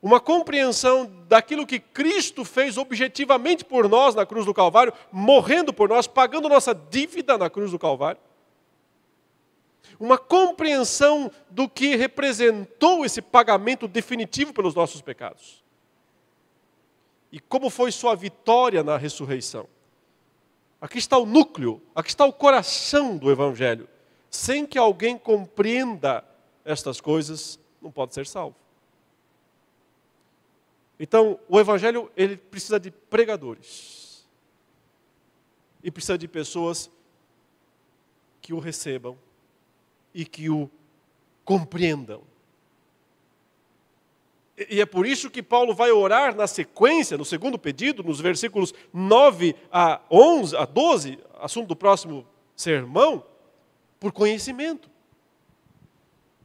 uma 0.00 0.18
compreensão 0.18 1.04
daquilo 1.28 1.66
que 1.66 1.80
Cristo 1.80 2.46
fez 2.46 2.78
objetivamente 2.78 3.62
por 3.62 3.90
nós 3.90 4.14
na 4.14 4.24
cruz 4.24 4.46
do 4.46 4.54
Calvário, 4.54 4.94
morrendo 5.12 5.70
por 5.70 5.86
nós, 5.86 6.06
pagando 6.06 6.48
nossa 6.48 6.74
dívida 6.74 7.36
na 7.36 7.50
cruz 7.50 7.72
do 7.72 7.78
Calvário. 7.78 8.22
Uma 9.98 10.18
compreensão 10.18 11.30
do 11.50 11.68
que 11.68 11.96
representou 11.96 13.04
esse 13.04 13.20
pagamento 13.20 13.86
definitivo 13.86 14.52
pelos 14.52 14.74
nossos 14.74 15.00
pecados. 15.00 15.62
E 17.30 17.40
como 17.40 17.70
foi 17.70 17.92
sua 17.92 18.14
vitória 18.14 18.82
na 18.82 18.96
ressurreição. 18.96 19.66
Aqui 20.80 20.98
está 20.98 21.16
o 21.16 21.24
núcleo, 21.24 21.80
aqui 21.94 22.10
está 22.10 22.24
o 22.24 22.32
coração 22.32 23.16
do 23.16 23.30
Evangelho. 23.30 23.88
Sem 24.30 24.66
que 24.66 24.78
alguém 24.78 25.16
compreenda 25.16 26.24
estas 26.64 27.00
coisas, 27.00 27.58
não 27.80 27.90
pode 27.90 28.14
ser 28.14 28.26
salvo. 28.26 28.56
Então, 30.98 31.40
o 31.48 31.58
evangelho 31.58 32.10
ele 32.16 32.36
precisa 32.36 32.78
de 32.78 32.90
pregadores. 32.90 34.24
E 35.82 35.90
precisa 35.90 36.16
de 36.16 36.28
pessoas 36.28 36.88
que 38.40 38.52
o 38.52 38.60
recebam 38.60 39.18
e 40.14 40.24
que 40.24 40.48
o 40.50 40.70
compreendam. 41.44 42.22
E 44.70 44.80
é 44.80 44.86
por 44.86 45.06
isso 45.06 45.30
que 45.30 45.42
Paulo 45.42 45.74
vai 45.74 45.90
orar 45.90 46.36
na 46.36 46.46
sequência, 46.46 47.18
no 47.18 47.24
segundo 47.24 47.58
pedido, 47.58 48.02
nos 48.02 48.20
versículos 48.20 48.72
9 48.92 49.56
a 49.72 50.00
11, 50.10 50.56
a 50.56 50.64
12, 50.64 51.18
assunto 51.40 51.68
do 51.68 51.76
próximo 51.76 52.26
sermão, 52.54 53.24
por 53.98 54.12
conhecimento. 54.12 54.90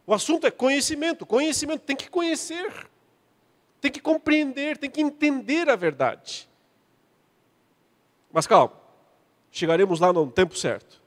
O 0.06 0.14
assunto 0.14 0.46
é 0.46 0.50
conhecimento. 0.50 1.26
Conhecimento 1.26 1.82
tem 1.82 1.94
que 1.94 2.08
conhecer 2.08 2.88
tem 3.80 3.90
que 3.90 4.00
compreender, 4.00 4.76
tem 4.76 4.90
que 4.90 5.00
entender 5.00 5.68
a 5.68 5.76
verdade. 5.76 6.48
Mas 8.32 8.46
calma, 8.46 8.72
chegaremos 9.50 10.00
lá 10.00 10.12
no 10.12 10.30
tempo 10.30 10.56
certo. 10.56 11.00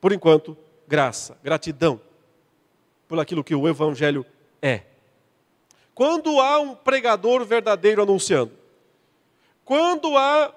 Por 0.00 0.12
enquanto, 0.12 0.56
graça, 0.88 1.38
gratidão 1.42 2.00
por 3.06 3.20
aquilo 3.20 3.44
que 3.44 3.54
o 3.54 3.68
Evangelho 3.68 4.24
é. 4.60 4.82
Quando 5.94 6.40
há 6.40 6.58
um 6.58 6.74
pregador 6.74 7.44
verdadeiro 7.44 8.02
anunciando, 8.02 8.52
quando 9.64 10.16
há 10.16 10.52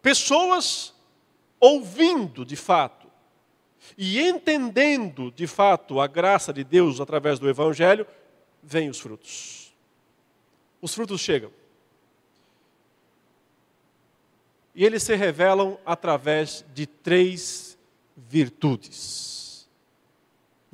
pessoas 0.00 0.94
ouvindo 1.60 2.44
de 2.44 2.56
fato 2.56 3.06
e 3.96 4.20
entendendo 4.20 5.30
de 5.30 5.46
fato 5.46 6.00
a 6.00 6.06
graça 6.06 6.52
de 6.52 6.62
Deus 6.62 7.00
através 7.00 7.38
do 7.38 7.48
Evangelho, 7.48 8.06
vêm 8.62 8.88
os 8.88 9.00
frutos 9.00 9.68
os 10.80 10.94
frutos 10.94 11.20
chegam. 11.20 11.50
E 14.74 14.84
eles 14.84 15.02
se 15.02 15.14
revelam 15.16 15.78
através 15.84 16.64
de 16.72 16.86
três 16.86 17.76
virtudes. 18.16 19.37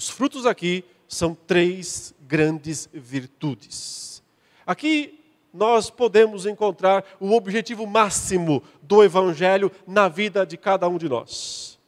Os 0.04 0.10
frutos 0.10 0.44
aqui 0.44 0.84
são 1.08 1.34
três 1.34 2.14
grandes 2.28 2.90
virtudes. 2.92 4.22
Aqui 4.66 5.18
nós 5.50 5.88
podemos 5.88 6.44
encontrar 6.44 7.16
o 7.18 7.32
objetivo 7.32 7.86
máximo 7.86 8.62
do 8.82 9.02
Evangelho 9.02 9.72
na 9.86 10.06
vida 10.06 10.44
de 10.44 10.58
cada 10.58 10.86
um 10.90 10.98
de 10.98 11.08
nós: 11.08 11.78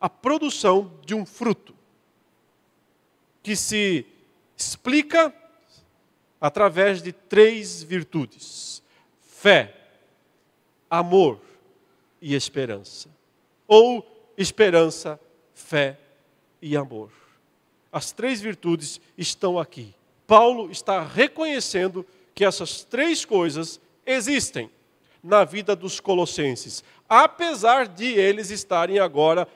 a 0.00 0.08
produção 0.08 0.92
de 1.04 1.12
um 1.12 1.26
fruto 1.26 1.74
que 3.42 3.56
se 3.56 4.06
explica 4.56 5.34
através 6.40 7.02
de 7.02 7.10
três 7.10 7.82
virtudes: 7.82 8.84
fé, 9.18 9.74
amor 10.88 11.40
e 12.22 12.36
esperança. 12.36 13.08
Ou 13.66 14.32
esperança, 14.38 15.18
fé 15.52 15.98
e 16.60 16.76
amor. 16.76 17.10
As 17.92 18.12
três 18.12 18.40
virtudes 18.40 19.00
estão 19.16 19.58
aqui. 19.58 19.94
Paulo 20.26 20.70
está 20.70 21.02
reconhecendo 21.02 22.06
que 22.34 22.44
essas 22.44 22.84
três 22.84 23.24
coisas 23.24 23.80
existem 24.06 24.70
na 25.22 25.44
vida 25.44 25.74
dos 25.74 26.00
colossenses, 26.00 26.84
apesar 27.08 27.86
de 27.86 28.06
eles 28.06 28.50
estarem 28.50 28.98
agora 28.98 29.46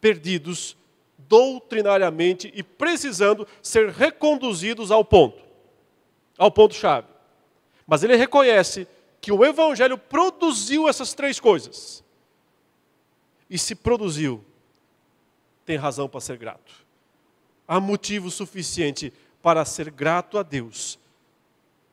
perdidos 0.00 0.76
doutrinariamente 1.18 2.52
e 2.54 2.62
precisando 2.62 3.46
ser 3.62 3.88
reconduzidos 3.90 4.90
ao 4.90 5.04
ponto 5.04 5.50
ao 6.40 6.50
ponto-chave. 6.50 7.06
Mas 7.86 8.02
ele 8.02 8.16
reconhece 8.16 8.88
que 9.20 9.30
o 9.30 9.44
Evangelho 9.44 9.98
produziu 9.98 10.88
essas 10.88 11.12
três 11.12 11.38
coisas. 11.38 12.02
E 13.50 13.58
se 13.58 13.74
produziu, 13.74 14.42
tem 15.70 15.76
razão 15.76 16.08
para 16.08 16.20
ser 16.20 16.36
grato. 16.36 16.84
Há 17.68 17.78
motivo 17.78 18.28
suficiente 18.28 19.12
para 19.40 19.64
ser 19.64 19.88
grato 19.88 20.36
a 20.36 20.42
Deus 20.42 20.98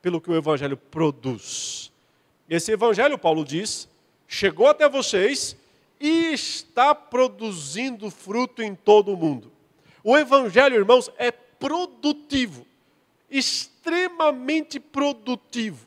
pelo 0.01 0.19
que 0.19 0.31
o 0.31 0.35
Evangelho 0.35 0.75
produz. 0.75 1.91
Esse 2.49 2.71
Evangelho, 2.71 3.19
Paulo 3.19 3.45
diz, 3.45 3.87
chegou 4.27 4.65
até 4.65 4.89
vocês 4.89 5.55
e 5.99 6.33
está 6.33 6.95
produzindo 6.95 8.09
fruto 8.09 8.63
em 8.63 8.73
todo 8.73 9.13
o 9.13 9.17
mundo. 9.17 9.51
O 10.03 10.17
Evangelho, 10.17 10.75
irmãos, 10.75 11.11
é 11.15 11.29
produtivo 11.29 12.65
extremamente 13.29 14.79
produtivo. 14.79 15.85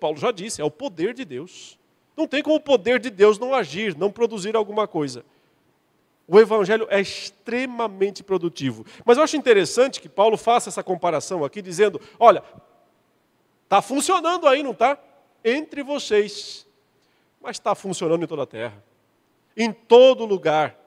Paulo 0.00 0.18
já 0.18 0.32
disse, 0.32 0.60
é 0.60 0.64
o 0.64 0.70
poder 0.70 1.14
de 1.14 1.24
Deus. 1.24 1.78
Não 2.16 2.26
tem 2.26 2.42
como 2.42 2.56
o 2.56 2.60
poder 2.60 3.00
de 3.00 3.10
Deus 3.10 3.38
não 3.38 3.54
agir, 3.54 3.96
não 3.96 4.10
produzir 4.10 4.54
alguma 4.54 4.86
coisa. 4.86 5.24
O 6.26 6.40
evangelho 6.40 6.86
é 6.90 7.00
extremamente 7.00 8.22
produtivo. 8.22 8.86
Mas 9.04 9.18
eu 9.18 9.24
acho 9.24 9.36
interessante 9.36 10.00
que 10.00 10.08
Paulo 10.08 10.36
faça 10.36 10.70
essa 10.70 10.82
comparação 10.82 11.44
aqui, 11.44 11.60
dizendo: 11.60 12.00
olha, 12.18 12.42
está 13.64 13.82
funcionando 13.82 14.46
aí, 14.46 14.62
não 14.62 14.70
está? 14.70 14.98
Entre 15.44 15.82
vocês. 15.82 16.66
Mas 17.40 17.56
está 17.56 17.74
funcionando 17.74 18.24
em 18.24 18.26
toda 18.26 18.44
a 18.44 18.46
terra, 18.46 18.82
em 19.56 19.72
todo 19.72 20.24
lugar. 20.24 20.80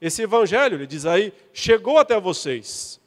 Esse 0.00 0.22
evangelho, 0.22 0.76
ele 0.76 0.86
diz 0.86 1.04
aí, 1.04 1.34
chegou 1.52 1.98
até 1.98 2.18
vocês 2.18 3.00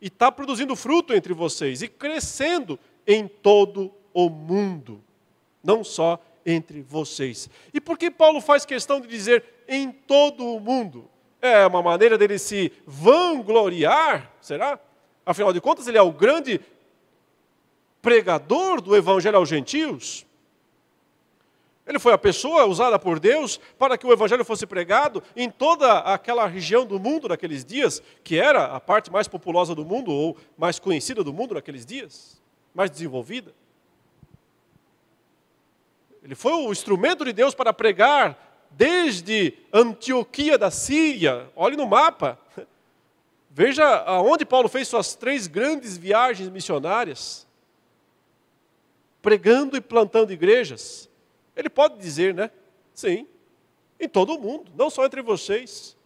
e 0.00 0.06
está 0.06 0.30
produzindo 0.30 0.76
fruto 0.76 1.14
entre 1.14 1.32
vocês 1.32 1.82
e 1.82 1.88
crescendo 1.88 2.78
em 3.06 3.26
todo 3.26 3.92
o 4.12 4.28
mundo, 4.28 5.02
não 5.64 5.82
só 5.82 6.20
entre 6.48 6.80
vocês. 6.80 7.50
E 7.74 7.80
por 7.80 7.98
que 7.98 8.10
Paulo 8.10 8.40
faz 8.40 8.64
questão 8.64 9.00
de 9.00 9.06
dizer 9.06 9.44
em 9.68 9.92
todo 9.92 10.46
o 10.46 10.58
mundo? 10.58 11.08
É 11.42 11.66
uma 11.66 11.82
maneira 11.82 12.16
dele 12.16 12.38
se 12.38 12.72
vangloriar, 12.86 14.32
será? 14.40 14.80
Afinal 15.26 15.52
de 15.52 15.60
contas, 15.60 15.86
ele 15.86 15.98
é 15.98 16.02
o 16.02 16.10
grande 16.10 16.60
pregador 18.00 18.80
do 18.80 18.96
evangelho 18.96 19.36
aos 19.36 19.48
gentios. 19.48 20.26
Ele 21.86 21.98
foi 21.98 22.12
a 22.12 22.18
pessoa 22.18 22.66
usada 22.66 22.98
por 22.98 23.20
Deus 23.20 23.60
para 23.78 23.96
que 23.96 24.06
o 24.06 24.12
evangelho 24.12 24.44
fosse 24.44 24.66
pregado 24.66 25.22
em 25.36 25.50
toda 25.50 26.00
aquela 26.00 26.46
região 26.46 26.84
do 26.84 26.98
mundo 26.98 27.28
naqueles 27.28 27.64
dias, 27.64 28.02
que 28.24 28.38
era 28.38 28.64
a 28.74 28.80
parte 28.80 29.12
mais 29.12 29.28
populosa 29.28 29.74
do 29.74 29.84
mundo 29.84 30.10
ou 30.10 30.36
mais 30.56 30.78
conhecida 30.78 31.22
do 31.22 31.32
mundo 31.32 31.54
naqueles 31.54 31.84
dias, 31.84 32.42
mais 32.74 32.90
desenvolvida. 32.90 33.54
Ele 36.28 36.34
foi 36.34 36.52
o 36.52 36.70
instrumento 36.70 37.24
de 37.24 37.32
Deus 37.32 37.54
para 37.54 37.72
pregar 37.72 38.66
desde 38.72 39.54
Antioquia 39.72 40.58
da 40.58 40.70
Síria. 40.70 41.50
Olhe 41.56 41.74
no 41.74 41.86
mapa. 41.86 42.38
Veja 43.48 43.86
aonde 44.00 44.44
Paulo 44.44 44.68
fez 44.68 44.88
suas 44.88 45.14
três 45.14 45.46
grandes 45.46 45.96
viagens 45.96 46.50
missionárias, 46.50 47.46
pregando 49.22 49.74
e 49.74 49.80
plantando 49.80 50.30
igrejas. 50.30 51.08
Ele 51.56 51.70
pode 51.70 51.96
dizer, 51.96 52.34
né? 52.34 52.50
Sim, 52.92 53.26
em 53.98 54.06
todo 54.06 54.34
o 54.34 54.38
mundo, 54.38 54.70
não 54.76 54.90
só 54.90 55.06
entre 55.06 55.22
vocês. 55.22 55.96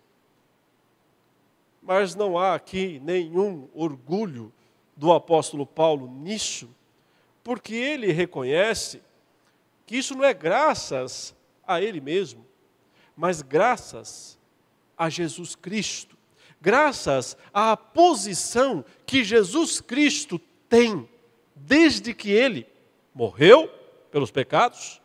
Mas 1.82 2.14
não 2.14 2.38
há 2.38 2.54
aqui 2.54 3.00
nenhum 3.02 3.68
orgulho 3.74 4.52
do 4.96 5.12
apóstolo 5.12 5.66
Paulo 5.66 6.06
nisso, 6.06 6.70
porque 7.42 7.74
ele 7.74 8.12
reconhece 8.12 9.02
que 9.86 9.96
isso 9.96 10.14
não 10.14 10.24
é 10.24 10.32
graças 10.32 11.34
a 11.66 11.80
ele 11.80 12.00
mesmo, 12.00 12.46
mas 13.16 13.42
graças 13.42 14.38
a 14.96 15.08
Jesus 15.08 15.54
Cristo, 15.54 16.16
graças 16.60 17.36
à 17.52 17.76
posição 17.76 18.84
que 19.04 19.24
Jesus 19.24 19.80
Cristo 19.80 20.40
tem 20.68 21.08
desde 21.54 22.14
que 22.14 22.30
ele 22.30 22.66
morreu 23.14 23.68
pelos 24.10 24.30
pecados, 24.30 25.00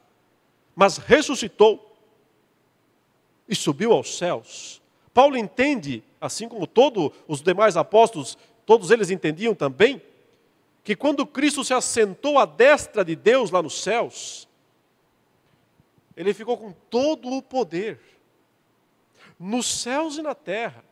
mas 0.75 0.97
ressuscitou 0.97 1.97
e 3.47 3.55
subiu 3.55 3.91
aos 3.91 4.17
céus. 4.17 4.81
Paulo 5.13 5.37
entende, 5.37 6.03
assim 6.21 6.47
como 6.47 6.67
todos 6.67 7.11
os 7.27 7.41
demais 7.41 7.75
apóstolos, 7.75 8.37
todos 8.65 8.91
eles 8.91 9.09
entendiam 9.09 9.55
também, 9.55 10.01
que 10.83 10.95
quando 10.95 11.25
Cristo 11.25 11.63
se 11.63 11.73
assentou 11.73 12.37
à 12.37 12.45
destra 12.45 13.03
de 13.03 13.15
Deus 13.15 13.49
lá 13.51 13.61
nos 13.61 13.81
céus, 13.81 14.46
ele 16.17 16.33
ficou 16.33 16.57
com 16.57 16.71
todo 16.71 17.29
o 17.29 17.43
poder, 17.43 17.99
nos 19.39 19.67
céus 19.67 20.17
e 20.17 20.23
na 20.23 20.33
terra, 20.33 20.83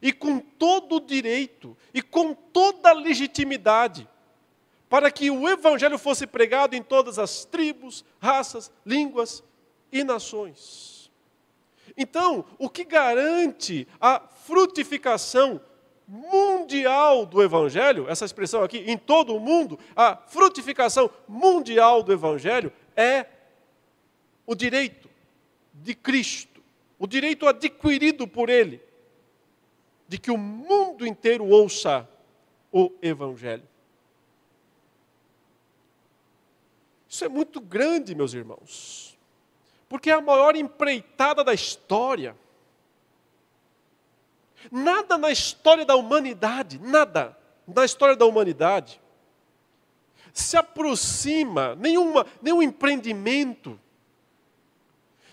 e 0.00 0.12
com 0.12 0.38
todo 0.38 0.96
o 0.96 1.00
direito, 1.00 1.76
e 1.92 2.00
com 2.00 2.32
toda 2.32 2.90
a 2.90 2.94
legitimidade, 2.94 4.08
para 4.88 5.10
que 5.10 5.28
o 5.28 5.48
evangelho 5.48 5.98
fosse 5.98 6.24
pregado 6.24 6.76
em 6.76 6.82
todas 6.84 7.18
as 7.18 7.44
tribos, 7.44 8.04
raças, 8.20 8.70
línguas 8.84 9.42
e 9.90 10.04
nações. 10.04 11.10
Então, 11.96 12.44
o 12.58 12.70
que 12.70 12.84
garante 12.84 13.88
a 14.00 14.20
frutificação 14.20 15.60
mundial 16.06 17.26
do 17.26 17.42
evangelho, 17.42 18.08
essa 18.08 18.24
expressão 18.24 18.62
aqui, 18.62 18.78
em 18.86 18.96
todo 18.96 19.34
o 19.34 19.40
mundo, 19.40 19.76
a 19.96 20.14
frutificação 20.14 21.10
mundial 21.26 22.04
do 22.04 22.12
evangelho 22.12 22.72
é 22.94 23.26
o 24.46 24.54
direito 24.54 25.08
de 25.72 25.94
Cristo, 25.94 26.62
o 26.98 27.06
direito 27.06 27.46
adquirido 27.46 28.26
por 28.26 28.48
ele 28.48 28.80
de 30.08 30.18
que 30.18 30.30
o 30.30 30.38
mundo 30.38 31.06
inteiro 31.06 31.44
ouça 31.46 32.08
o 32.72 32.92
evangelho. 33.02 33.66
Isso 37.08 37.24
é 37.24 37.28
muito 37.28 37.60
grande, 37.60 38.14
meus 38.14 38.32
irmãos, 38.34 39.18
porque 39.88 40.10
é 40.10 40.14
a 40.14 40.20
maior 40.20 40.54
empreitada 40.54 41.42
da 41.42 41.52
história. 41.52 42.36
Nada 44.70 45.18
na 45.18 45.30
história 45.30 45.84
da 45.84 45.96
humanidade, 45.96 46.78
nada 46.78 47.36
na 47.66 47.84
história 47.84 48.14
da 48.14 48.26
humanidade 48.26 49.00
se 50.36 50.54
aproxima, 50.54 51.74
nenhuma, 51.76 52.26
nenhum 52.42 52.60
empreendimento, 52.60 53.80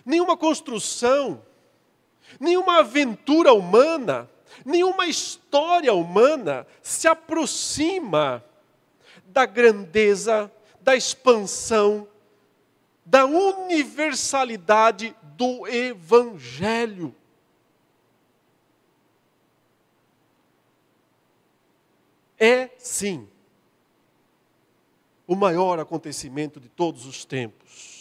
nenhuma 0.05 0.35
construção, 0.37 1.41
nenhuma 2.39 2.79
aventura 2.79 3.53
humana, 3.53 4.29
nenhuma 4.65 5.07
história 5.07 5.93
humana 5.93 6.67
se 6.81 7.07
aproxima 7.07 8.43
da 9.25 9.45
grandeza 9.45 10.51
da 10.83 10.95
expansão, 10.95 12.07
da 13.05 13.25
universalidade 13.25 15.15
do 15.21 15.67
Evangelho. 15.67 17.15
É, 22.37 22.69
sim, 22.77 23.27
o 25.25 25.35
maior 25.35 25.79
acontecimento 25.79 26.59
de 26.59 26.67
todos 26.67 27.05
os 27.05 27.23
tempos. 27.23 27.92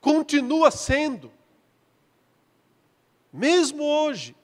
Continua 0.00 0.70
sendo, 0.70 1.30
mesmo 3.32 3.84
hoje, 3.84 4.34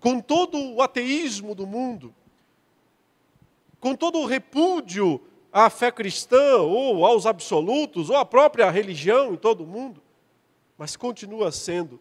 com 0.00 0.20
todo 0.20 0.58
o 0.58 0.82
ateísmo 0.82 1.54
do 1.54 1.66
mundo, 1.66 2.14
com 3.78 3.94
todo 3.94 4.18
o 4.18 4.26
repúdio 4.26 5.20
à 5.52 5.70
fé 5.70 5.90
cristã, 5.92 6.58
ou 6.58 7.06
aos 7.06 7.24
absolutos, 7.24 8.10
ou 8.10 8.16
à 8.16 8.24
própria 8.24 8.68
religião 8.70 9.32
em 9.32 9.36
todo 9.36 9.62
o 9.62 9.66
mundo, 9.66 10.02
mas 10.76 10.96
continua 10.96 11.52
sendo 11.52 12.00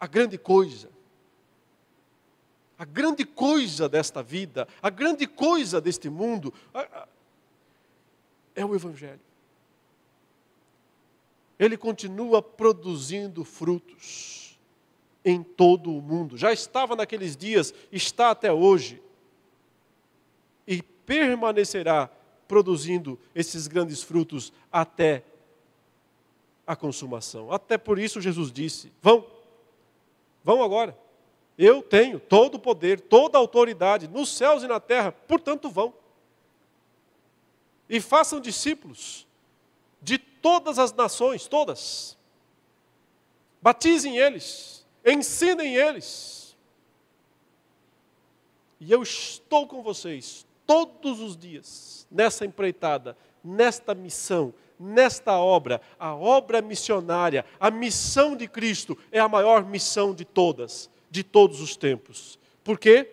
a 0.00 0.06
grande 0.06 0.38
coisa. 0.38 0.88
A 2.78 2.84
grande 2.84 3.24
coisa 3.24 3.88
desta 3.88 4.22
vida, 4.22 4.68
a 4.80 4.88
grande 4.88 5.26
coisa 5.26 5.80
deste 5.80 6.08
mundo, 6.08 6.54
é 8.54 8.64
o 8.64 8.72
Evangelho. 8.72 9.27
Ele 11.58 11.76
continua 11.76 12.40
produzindo 12.40 13.44
frutos 13.44 14.58
em 15.24 15.42
todo 15.42 15.92
o 15.92 16.00
mundo. 16.00 16.36
Já 16.36 16.52
estava 16.52 16.94
naqueles 16.94 17.36
dias, 17.36 17.74
está 17.90 18.30
até 18.30 18.52
hoje 18.52 19.02
permanecerá 21.08 22.10
produzindo 22.46 23.18
esses 23.34 23.66
grandes 23.66 24.02
frutos 24.02 24.52
até 24.70 25.24
a 26.66 26.76
consumação. 26.76 27.50
Até 27.50 27.78
por 27.78 27.98
isso 27.98 28.20
Jesus 28.20 28.52
disse: 28.52 28.92
vão, 29.00 29.26
vão 30.44 30.62
agora. 30.62 30.96
Eu 31.56 31.82
tenho 31.82 32.20
todo 32.20 32.56
o 32.56 32.58
poder, 32.58 33.00
toda 33.00 33.38
a 33.38 33.40
autoridade 33.40 34.06
nos 34.06 34.36
céus 34.36 34.62
e 34.62 34.68
na 34.68 34.78
terra, 34.78 35.10
portanto 35.10 35.70
vão. 35.70 35.94
E 37.88 38.02
façam 38.02 38.38
discípulos 38.38 39.26
de 40.02 40.18
todas 40.48 40.78
as 40.78 40.94
nações, 40.94 41.46
todas. 41.46 42.16
Batizem 43.60 44.16
eles, 44.16 44.86
ensinem 45.04 45.76
eles. 45.76 46.56
E 48.80 48.90
eu 48.90 49.02
estou 49.02 49.66
com 49.66 49.82
vocês 49.82 50.46
todos 50.66 51.20
os 51.20 51.36
dias, 51.36 52.06
nessa 52.10 52.46
empreitada, 52.46 53.14
nesta 53.44 53.94
missão, 53.94 54.54
nesta 54.80 55.36
obra, 55.36 55.82
a 55.98 56.14
obra 56.14 56.62
missionária, 56.62 57.44
a 57.60 57.70
missão 57.70 58.34
de 58.34 58.48
Cristo 58.48 58.96
é 59.12 59.20
a 59.20 59.28
maior 59.28 59.66
missão 59.66 60.14
de 60.14 60.24
todas, 60.24 60.88
de 61.10 61.22
todos 61.22 61.60
os 61.60 61.76
tempos. 61.76 62.38
Por 62.64 62.78
quê? 62.78 63.06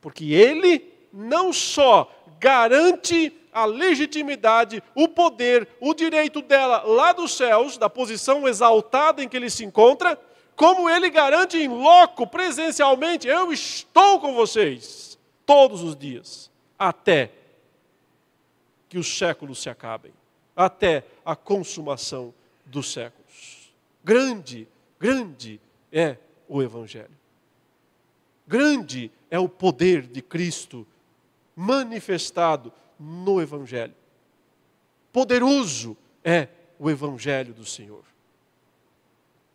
Porque 0.00 0.32
Ele 0.32 0.92
não 1.12 1.52
só 1.52 2.10
garante 2.40 3.30
a 3.52 3.64
legitimidade, 3.64 4.82
o 4.94 5.08
poder, 5.08 5.68
o 5.80 5.94
direito 5.94 6.42
dela 6.42 6.82
lá 6.82 7.12
dos 7.12 7.36
céus, 7.36 7.76
da 7.76 7.90
posição 7.90 8.46
exaltada 8.46 9.22
em 9.22 9.28
que 9.28 9.36
ele 9.36 9.50
se 9.50 9.64
encontra, 9.64 10.18
como 10.54 10.90
ele 10.90 11.08
garante 11.08 11.56
em 11.56 11.68
loco, 11.68 12.26
presencialmente, 12.26 13.26
eu 13.26 13.52
estou 13.52 14.20
com 14.20 14.34
vocês 14.34 15.18
todos 15.46 15.82
os 15.82 15.96
dias, 15.96 16.50
até 16.78 17.32
que 18.88 18.98
os 18.98 19.16
séculos 19.16 19.62
se 19.62 19.70
acabem, 19.70 20.12
até 20.54 21.04
a 21.24 21.34
consumação 21.34 22.34
dos 22.66 22.92
séculos. 22.92 23.72
Grande, 24.04 24.68
grande 24.98 25.60
é 25.92 26.16
o 26.48 26.62
Evangelho. 26.62 27.18
Grande 28.46 29.10
é 29.30 29.38
o 29.38 29.48
poder 29.48 30.02
de 30.02 30.20
Cristo 30.20 30.86
manifestado 31.54 32.72
no 33.00 33.40
Evangelho. 33.40 33.94
Poderoso 35.10 35.96
é 36.22 36.48
o 36.78 36.90
Evangelho 36.90 37.54
do 37.54 37.64
Senhor. 37.64 38.04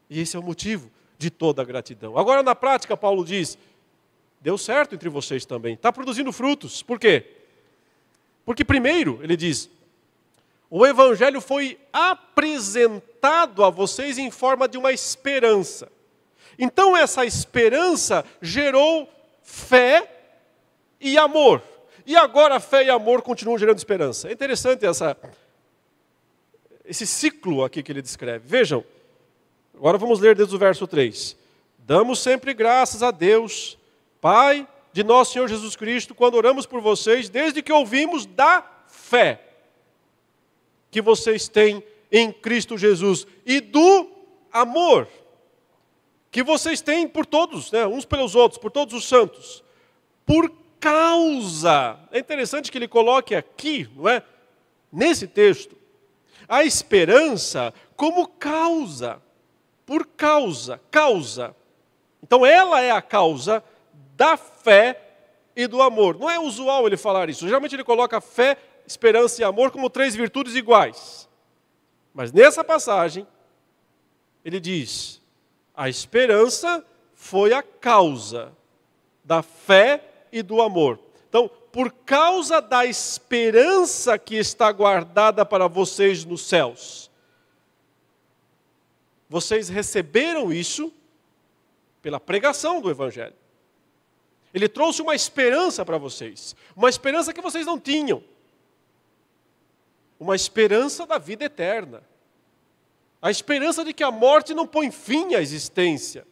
E 0.09 0.19
esse 0.19 0.35
é 0.35 0.39
o 0.39 0.43
motivo 0.43 0.91
de 1.17 1.29
toda 1.29 1.61
a 1.61 1.65
gratidão. 1.65 2.17
Agora, 2.17 2.41
na 2.41 2.55
prática, 2.55 2.97
Paulo 2.97 3.23
diz: 3.23 3.57
deu 4.41 4.57
certo 4.57 4.95
entre 4.95 5.09
vocês 5.09 5.45
também, 5.45 5.75
está 5.75 5.93
produzindo 5.93 6.31
frutos. 6.31 6.81
Por 6.81 6.99
quê? 6.99 7.25
Porque, 8.43 8.65
primeiro, 8.65 9.19
ele 9.21 9.37
diz: 9.37 9.69
o 10.69 10.85
Evangelho 10.85 11.39
foi 11.39 11.79
apresentado 11.93 13.63
a 13.63 13.69
vocês 13.69 14.17
em 14.17 14.31
forma 14.31 14.67
de 14.67 14.77
uma 14.77 14.91
esperança. 14.91 15.91
Então, 16.57 16.95
essa 16.95 17.25
esperança 17.25 18.25
gerou 18.41 19.09
fé 19.41 20.11
e 20.99 21.17
amor. 21.17 21.61
E 22.05 22.15
agora, 22.15 22.59
fé 22.59 22.83
e 22.85 22.89
amor 22.89 23.21
continuam 23.21 23.57
gerando 23.57 23.77
esperança. 23.77 24.29
É 24.29 24.31
interessante 24.31 24.85
essa, 24.85 25.17
esse 26.85 27.07
ciclo 27.07 27.63
aqui 27.63 27.81
que 27.81 27.91
ele 27.91 28.01
descreve. 28.01 28.47
Vejam, 28.47 28.83
agora 29.73 29.97
vamos 29.97 30.19
ler 30.19 30.35
desde 30.35 30.55
o 30.55 30.59
verso 30.59 30.85
3. 30.85 31.35
Damos 31.79 32.19
sempre 32.19 32.53
graças 32.53 33.01
a 33.01 33.11
Deus, 33.11 33.77
Pai 34.21 34.67
de 34.95 35.03
nosso 35.03 35.33
Senhor 35.33 35.49
Jesus 35.49 35.75
Cristo, 35.75 36.15
quando 36.15 36.35
oramos 36.35 36.65
por 36.65 36.79
vocês, 36.79 37.27
desde 37.27 37.61
que 37.61 37.73
ouvimos 37.73 38.25
da 38.25 38.65
fé 38.87 39.41
que 40.89 41.01
vocês 41.01 41.49
têm 41.49 41.83
em 42.09 42.31
Cristo 42.31 42.77
Jesus 42.77 43.27
e 43.45 43.59
do 43.59 44.09
amor 44.53 45.05
que 46.31 46.41
vocês 46.41 46.79
têm 46.79 47.09
por 47.09 47.25
todos, 47.25 47.73
né, 47.73 47.85
uns 47.85 48.05
pelos 48.05 48.35
outros, 48.35 48.57
por 48.57 48.71
todos 48.71 48.93
os 48.93 49.05
santos, 49.05 49.61
por 50.25 50.49
causa. 50.85 51.97
É 52.11 52.19
interessante 52.19 52.71
que 52.71 52.77
ele 52.77 52.87
coloque 52.87 53.33
aqui, 53.33 53.89
não 53.95 54.07
é? 54.07 54.21
Nesse 54.91 55.27
texto, 55.27 55.75
a 56.47 56.63
esperança 56.63 57.73
como 57.95 58.27
causa, 58.27 59.19
por 59.83 60.05
causa, 60.05 60.79
causa. 60.91 61.55
Então 62.21 62.45
ela 62.45 62.81
é 62.81 62.91
a 62.91 63.01
causa 63.01 63.63
da 64.15 64.37
fé 64.37 65.01
e 65.55 65.65
do 65.65 65.81
amor. 65.81 66.19
Não 66.19 66.29
é 66.29 66.39
usual 66.39 66.85
ele 66.85 66.97
falar 66.97 67.31
isso. 67.31 67.47
Geralmente 67.47 67.75
ele 67.75 67.83
coloca 67.83 68.21
fé, 68.21 68.55
esperança 68.85 69.41
e 69.41 69.43
amor 69.43 69.71
como 69.71 69.89
três 69.89 70.15
virtudes 70.15 70.53
iguais. 70.53 71.27
Mas 72.13 72.31
nessa 72.31 72.63
passagem, 72.63 73.25
ele 74.43 74.59
diz: 74.59 75.19
a 75.73 75.89
esperança 75.89 76.85
foi 77.15 77.53
a 77.53 77.63
causa 77.63 78.53
da 79.23 79.41
fé 79.41 80.11
e 80.35 80.43
do 80.43 80.61
amor. 80.61 80.99
Então, 81.29 81.49
por 81.71 81.91
causa 81.91 82.61
da 82.61 82.85
esperança 82.85 84.17
que 84.17 84.35
está 84.35 84.69
guardada 84.69 85.45
para 85.45 85.67
vocês 85.67 86.25
nos 86.25 86.45
céus, 86.45 87.09
vocês 89.29 89.69
receberam 89.69 90.51
isso 90.51 90.93
pela 92.01 92.19
pregação 92.19 92.81
do 92.81 92.91
Evangelho. 92.91 93.35
Ele 94.53 94.67
trouxe 94.67 95.01
uma 95.01 95.15
esperança 95.15 95.85
para 95.85 95.97
vocês, 95.97 96.53
uma 96.75 96.89
esperança 96.89 97.33
que 97.33 97.41
vocês 97.41 97.65
não 97.65 97.79
tinham, 97.79 98.21
uma 100.19 100.35
esperança 100.35 101.05
da 101.05 101.17
vida 101.17 101.45
eterna. 101.45 102.03
A 103.21 103.31
esperança 103.31 103.83
de 103.83 103.93
que 103.93 104.03
a 104.03 104.11
morte 104.11 104.53
não 104.53 104.67
põe 104.67 104.91
fim 104.91 105.33
à 105.33 105.41
existência. 105.41 106.27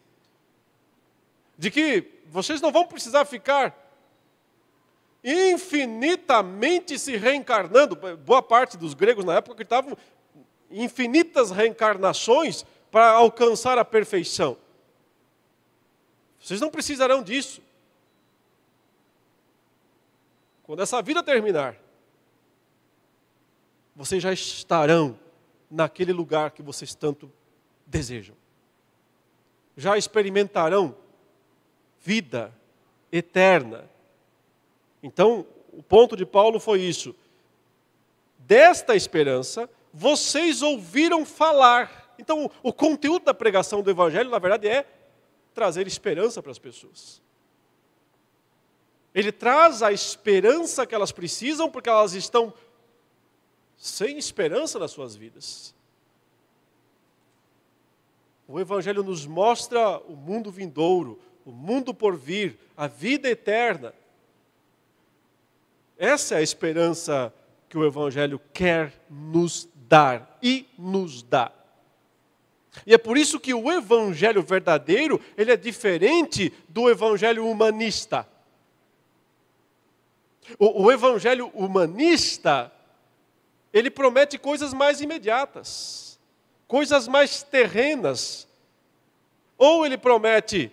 De 1.58 1.72
que 1.72 2.06
vocês 2.28 2.62
não 2.62 2.72
vão 2.72 2.86
precisar 2.86 3.26
ficar 3.26 3.82
infinitamente 5.24 6.99
se 6.99 7.15
reencarnando. 7.15 7.95
Boa 8.17 8.41
parte 8.41 8.78
dos 8.78 8.93
gregos 8.93 9.24
na 9.24 9.36
época 9.36 9.53
acreditavam 9.53 9.97
infinitas 10.69 11.51
reencarnações 11.51 12.65
para 12.91 13.11
alcançar 13.11 13.78
a 13.78 13.86
perfeição. 13.86 14.57
Vocês 16.39 16.59
não 16.59 16.69
precisarão 16.69 17.24
disso. 17.24 17.61
Quando 20.63 20.82
essa 20.82 21.01
vida 21.01 21.24
terminar, 21.24 21.76
vocês 23.95 24.21
já 24.21 24.34
estarão 24.34 25.17
naquele 25.69 26.11
lugar 26.11 26.51
que 26.51 26.61
vocês 26.61 26.93
tanto 26.95 27.32
desejam. 27.86 28.36
Já 29.76 29.97
experimentarão 29.97 30.95
vida 32.01 32.53
eterna. 33.11 33.89
Então, 35.04 35.45
o 35.74 35.84
ponto 35.84 36.16
de 36.16 36.26
Paulo 36.26 36.60
foi 36.60 36.80
isso. 36.82 37.14
Desta 38.39 38.95
esperança, 38.95 39.70
vocês 39.93 40.62
ouviram 40.62 41.26
falar. 41.26 42.16
Então, 42.18 42.49
o 42.64 42.72
conteúdo 42.72 43.26
da 43.26 43.34
pregação 43.34 43.84
do 43.84 43.91
Evangelho, 43.91 44.30
na 44.30 44.39
verdade, 44.39 44.68
é 44.68 44.88
trazer 45.54 45.86
esperança 45.86 46.41
para 46.41 46.51
as 46.51 46.60
pessoas. 46.60 47.22
Ele 49.14 49.32
traz 49.32 49.84
a 49.84 49.91
esperança 49.91 50.88
que 50.88 50.95
elas 50.95 51.12
precisam, 51.12 51.70
porque 51.70 51.89
elas 51.89 52.14
estão 52.14 52.54
sem 53.78 54.18
esperança 54.18 54.80
nas 54.80 54.91
suas 54.91 55.16
vidas. 55.16 55.76
O 58.47 58.60
Evangelho 58.60 59.04
nos 59.04 59.26
mostra 59.26 59.99
o 59.99 60.16
mundo 60.16 60.49
vindouro, 60.49 61.20
o 61.45 61.51
mundo 61.51 61.93
por 61.93 62.16
vir, 62.16 62.58
a 62.76 62.88
vida 62.88 63.30
eterna. 63.30 63.93
Essa 66.04 66.36
é 66.36 66.39
a 66.39 66.41
esperança 66.41 67.34
que 67.70 67.78
o 67.78 67.86
Evangelho 67.86 68.38
quer 68.54 68.91
nos 69.10 69.70
dar 69.88 70.38
e 70.43 70.68
nos 70.78 71.24
dá. 71.24 71.49
E 72.86 72.93
é 72.93 72.97
por 72.97 73.18
isso 73.18 73.39
que 73.39 73.54
o 73.54 73.72
Evangelho 73.72 74.43
verdadeiro 74.43 75.22
ele 75.38 75.54
é 75.54 75.56
diferente 75.56 76.51
do 76.68 76.89
Evangelho 76.89 77.47
humanista. 77.47 78.28
O, 80.60 80.84
o 80.84 80.91
Evangelho 80.91 81.49
humanista 81.54 82.70
ele 83.72 83.89
promete 83.89 84.38
coisas 84.38 84.74
mais 84.74 84.99
imediatas, 84.99 86.20
coisas 86.68 87.08
mais 87.08 87.43
terrenas. 87.43 88.45
Ou 89.58 89.86
ele 89.86 89.97
promete 89.97 90.70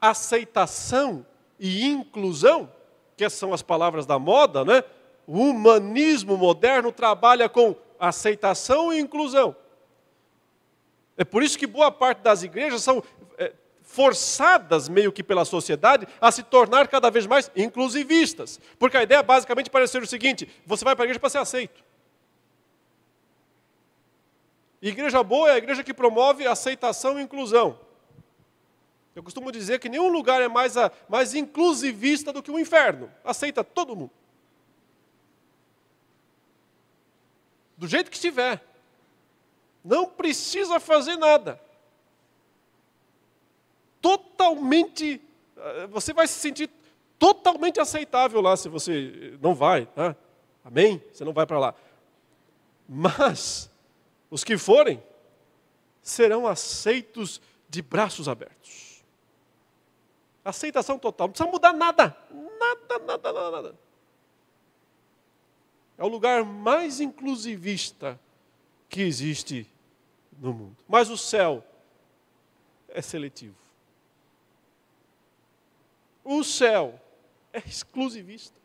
aceitação 0.00 1.26
e 1.60 1.84
inclusão, 1.84 2.72
que 3.18 3.28
são 3.28 3.52
as 3.52 3.62
palavras 3.62 4.06
da 4.06 4.16
moda, 4.16 4.64
né? 4.64 4.84
O 5.26 5.40
humanismo 5.40 6.36
moderno 6.36 6.92
trabalha 6.92 7.48
com 7.48 7.74
aceitação 7.98 8.92
e 8.92 9.00
inclusão. 9.00 9.56
É 11.16 11.24
por 11.24 11.42
isso 11.42 11.58
que 11.58 11.66
boa 11.66 11.90
parte 11.90 12.20
das 12.20 12.44
igrejas 12.44 12.80
são 12.80 13.02
é, 13.36 13.52
forçadas 13.82 14.88
meio 14.88 15.10
que 15.10 15.24
pela 15.24 15.44
sociedade 15.44 16.06
a 16.20 16.30
se 16.30 16.44
tornar 16.44 16.86
cada 16.86 17.10
vez 17.10 17.26
mais 17.26 17.50
inclusivistas. 17.56 18.60
Porque 18.78 18.96
a 18.96 19.02
ideia 19.02 19.20
basicamente 19.20 19.68
parece 19.68 19.92
ser 19.92 20.02
o 20.02 20.06
seguinte: 20.06 20.48
você 20.64 20.84
vai 20.84 20.94
para 20.94 21.02
a 21.02 21.06
igreja 21.06 21.18
para 21.18 21.28
ser 21.28 21.38
aceito. 21.38 21.82
igreja 24.80 25.24
boa 25.24 25.50
é 25.50 25.54
a 25.54 25.58
igreja 25.58 25.82
que 25.82 25.92
promove 25.92 26.46
aceitação 26.46 27.18
e 27.18 27.22
inclusão. 27.24 27.87
Eu 29.18 29.22
costumo 29.24 29.50
dizer 29.50 29.80
que 29.80 29.88
nenhum 29.88 30.06
lugar 30.06 30.40
é 30.40 30.46
mais, 30.46 30.76
a, 30.76 30.92
mais 31.08 31.34
inclusivista 31.34 32.32
do 32.32 32.40
que 32.40 32.52
o 32.52 32.58
inferno. 32.58 33.12
Aceita 33.24 33.64
todo 33.64 33.96
mundo. 33.96 34.12
Do 37.76 37.88
jeito 37.88 38.12
que 38.12 38.16
estiver. 38.16 38.64
Não 39.84 40.06
precisa 40.06 40.78
fazer 40.78 41.16
nada 41.16 41.60
totalmente. 44.00 45.20
Eh, 45.56 45.86
você 45.88 46.12
vai 46.12 46.28
se 46.28 46.38
sentir 46.38 46.70
totalmente 47.18 47.80
aceitável 47.80 48.40
lá 48.40 48.56
se 48.56 48.68
você 48.68 49.36
não 49.42 49.52
vai, 49.52 49.86
tá? 49.86 50.14
Amém? 50.64 51.02
Você 51.12 51.24
não 51.24 51.32
vai 51.32 51.44
para 51.44 51.58
lá. 51.58 51.74
Mas 52.88 53.68
os 54.30 54.44
que 54.44 54.56
forem 54.56 55.02
serão 56.04 56.46
aceitos 56.46 57.40
de 57.68 57.82
braços 57.82 58.28
abertos. 58.28 58.87
Aceitação 60.48 60.98
total, 60.98 61.26
não 61.26 61.32
precisa 61.32 61.50
mudar 61.50 61.74
nada. 61.74 62.16
Nada, 62.58 62.98
nada, 63.00 63.32
nada, 63.34 63.50
nada. 63.50 63.78
É 65.98 66.02
o 66.02 66.08
lugar 66.08 66.42
mais 66.42 67.00
inclusivista 67.00 68.18
que 68.88 69.02
existe 69.02 69.70
no 70.38 70.54
mundo. 70.54 70.76
Mas 70.88 71.10
o 71.10 71.18
céu 71.18 71.62
é 72.88 73.02
seletivo. 73.02 73.56
O 76.24 76.42
céu 76.42 76.98
é 77.52 77.58
exclusivista. 77.58 78.58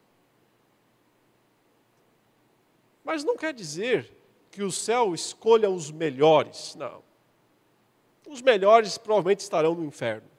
Mas 3.04 3.26
não 3.26 3.36
quer 3.36 3.54
dizer 3.54 4.10
que 4.50 4.64
o 4.64 4.72
céu 4.72 5.14
escolha 5.14 5.70
os 5.70 5.92
melhores, 5.92 6.76
não. 6.76 7.04
Os 8.26 8.42
melhores 8.42 8.98
provavelmente 8.98 9.42
estarão 9.42 9.76
no 9.76 9.84
inferno. 9.84 10.32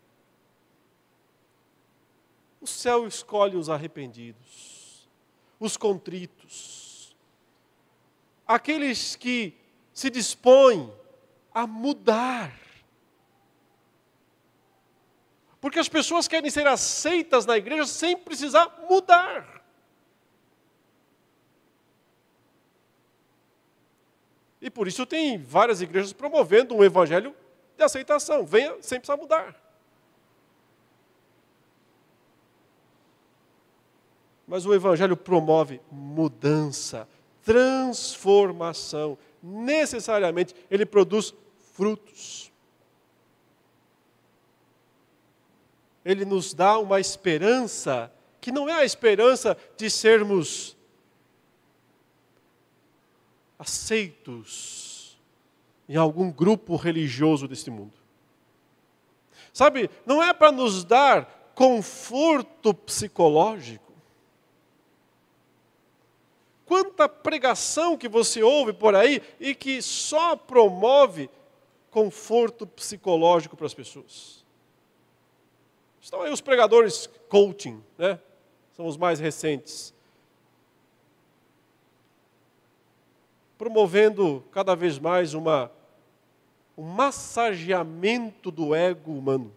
O 2.65 2.67
céu 2.67 3.07
escolhe 3.07 3.59
os 3.59 3.69
arrependidos, 3.69 5.07
os 5.61 5.77
contritos, 5.77 7.15
aqueles 8.47 9.17
que 9.17 9.55
se 9.93 10.09
dispõem 10.09 10.91
a 11.53 11.67
mudar. 11.67 12.59
Porque 15.61 15.79
as 15.79 15.91
pessoas 15.91 16.27
querem 16.27 16.51
ser 16.51 16.67
aceitas 16.67 17.45
na 17.45 17.59
igreja 17.59 17.85
sem 17.85 18.17
precisar 18.17 18.87
mudar. 18.89 19.63
E 24.59 24.71
por 24.71 24.89
isso 24.89 25.05
tem 25.05 25.37
várias 25.37 25.83
igrejas 25.83 26.15
promovendo 26.15 26.75
um 26.75 26.83
evangelho 26.83 27.37
de 27.77 27.85
aceitação. 27.85 28.47
Venha 28.47 28.81
sem 28.81 28.99
precisar 28.99 29.19
mudar. 29.19 29.64
Mas 34.47 34.67
o 34.67 34.75
Evangelho 34.75 35.17
promove 35.17 35.81
mudança, 35.91 37.09
transformação. 37.43 39.17
Necessariamente, 39.43 40.55
ele 40.71 40.85
produz 40.85 41.35
frutos. 41.73 42.53
Ele 46.05 46.25
nos 46.25 46.53
dá 46.53 46.79
uma 46.79 47.01
esperança 47.01 48.13
que 48.41 48.53
não 48.53 48.69
é 48.69 48.75
a 48.75 48.85
esperança 48.85 49.57
de 49.77 49.89
sermos 49.89 50.77
aceitos 53.59 55.19
em 55.89 55.97
algum 55.97 56.31
grupo 56.31 56.77
religioso 56.77 57.49
deste 57.49 57.71
mundo. 57.71 57.93
Sabe, 59.53 59.89
não 60.05 60.23
é 60.23 60.33
para 60.33 60.51
nos 60.51 60.85
dar 60.85 61.53
conforto 61.55 62.75
psicológico. 62.75 63.84
Quanta 66.67 67.09
pregação 67.09 67.97
que 67.97 68.09
você 68.09 68.43
ouve 68.43 68.73
por 68.73 68.95
aí 68.95 69.23
e 69.39 69.55
que 69.55 69.83
só 69.83 70.35
promove 70.35 71.29
conforto 71.91 72.67
psicológico 72.67 73.57
para 73.57 73.67
as 73.67 73.75
pessoas. 73.75 74.45
Estão 76.01 76.23
aí 76.23 76.33
os 76.33 76.41
pregadores 76.41 77.09
coaching, 77.29 77.83
né? 77.97 78.19
São 78.73 78.87
os 78.87 78.97
mais 78.97 79.21
recentes. 79.21 79.95
Promovendo 83.57 84.45
cada 84.51 84.75
vez 84.75 84.99
mais 84.99 85.35
uma, 85.35 85.71
um 86.77 86.83
massageamento 86.83 88.51
do 88.51 88.75
ego 88.75 89.13
humano. 89.13 89.55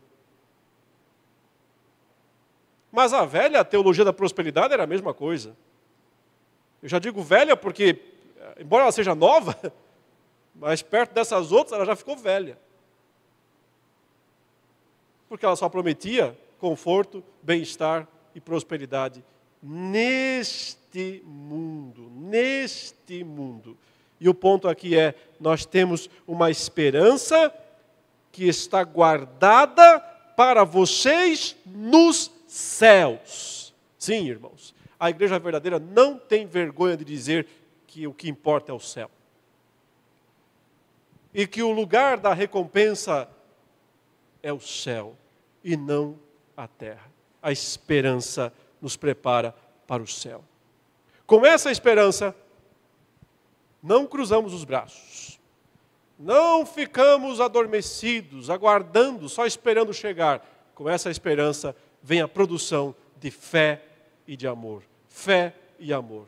Mas 2.91 3.14
a 3.14 3.26
velha 3.26 3.66
teologia 3.66 4.05
da 4.05 4.14
prosperidade 4.14 4.74
era 4.74 4.84
a 4.84 4.88
mesma 4.88 5.14
coisa. 5.14 5.58
Eu 6.82 6.89
já 6.89 6.99
digo 6.99 7.21
velha 7.21 7.55
porque, 7.55 7.99
embora 8.59 8.84
ela 8.84 8.91
seja 8.91 9.15
nova, 9.15 9.57
mas 10.55 10.82
perto 10.82 11.13
dessas 11.13 11.51
outras 11.51 11.73
ela 11.73 11.86
já 11.86 11.95
ficou 11.95 12.15
velha. 12.15 12.57
Porque 15.28 15.45
ela 15.45 15.55
só 15.55 15.67
prometia 15.67 16.38
conforto, 16.59 17.23
bem-estar 17.41 18.07
e 18.34 18.39
prosperidade 18.39 19.23
neste 19.61 21.21
mundo, 21.25 22.11
neste 22.15 23.23
mundo. 23.23 23.78
E 24.19 24.30
o 24.30 24.34
ponto 24.34 24.67
aqui 24.67 24.97
é: 24.97 25.13
nós 25.39 25.65
temos 25.65 26.09
uma 26.28 26.49
esperança 26.49 27.53
que 28.32 28.47
está 28.47 28.84
guardada 28.84 29.99
para 30.36 30.63
vocês 30.63 31.55
nos 31.65 32.32
céus. 32.47 33.73
Sim, 33.97 34.28
irmãos 34.28 34.76
a 35.00 35.10
igreja 35.10 35.38
verdadeira 35.38 35.80
não 35.80 36.18
tem 36.18 36.45
vergonha 36.45 36.98
de 36.98 37.06
dizer 37.06 37.48
que 37.86 38.08
o 38.08 38.14
que 38.14 38.30
importa 38.30 38.72
é 38.72 38.76
o 38.76 38.80
céu. 38.80 39.10
E 41.34 41.45
que 41.45 41.62
o 41.62 41.72
lugar 41.72 42.18
da 42.18 42.34
recompensa 42.34 43.30
é 44.41 44.52
o 44.52 44.60
céu 44.60 45.16
e 45.64 45.78
não 45.78 46.18
a 46.56 46.68
terra. 46.68 47.12
A 47.41 47.52
esperança 47.52 48.52
nos 48.82 48.98
prepara 48.98 49.54
para 49.86 50.02
o 50.02 50.08
céu. 50.08 50.43
Com 51.26 51.45
essa 51.45 51.72
esperança, 51.72 52.36
não 53.84 54.08
cruzamos 54.08 54.54
os 54.54 54.64
braços. 54.64 55.39
Não 56.18 56.66
ficamos 56.66 57.39
adormecidos, 57.39 58.50
aguardando, 58.50 59.30
só 59.30 59.45
esperando 59.45 59.93
chegar. 59.93 60.43
Com 60.74 60.89
essa 60.89 61.12
esperança 61.12 61.76
vem 62.02 62.22
a 62.22 62.28
produção 62.28 62.95
de 63.20 63.30
fé 63.30 63.84
e 64.28 64.36
de 64.36 64.47
amor. 64.47 64.84
Fé 65.07 65.53
e 65.80 65.93
amor. 65.93 66.28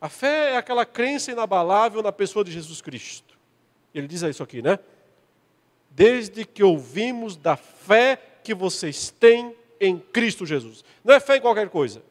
A 0.00 0.08
fé 0.08 0.50
é 0.52 0.56
aquela 0.56 0.84
crença 0.84 1.32
inabalável 1.32 2.02
na 2.02 2.12
pessoa 2.12 2.44
de 2.44 2.52
Jesus 2.52 2.82
Cristo. 2.82 3.38
Ele 3.94 4.06
diz 4.06 4.22
isso 4.22 4.42
aqui, 4.42 4.60
né? 4.60 4.78
Desde 5.90 6.44
que 6.44 6.62
ouvimos 6.62 7.36
da 7.36 7.56
fé 7.56 8.20
que 8.42 8.52
vocês 8.52 9.10
têm 9.10 9.56
em 9.80 9.98
Cristo 9.98 10.44
Jesus. 10.44 10.84
Não 11.02 11.14
é 11.14 11.20
fé 11.20 11.36
em 11.36 11.40
qualquer 11.40 11.70
coisa. 11.70 12.02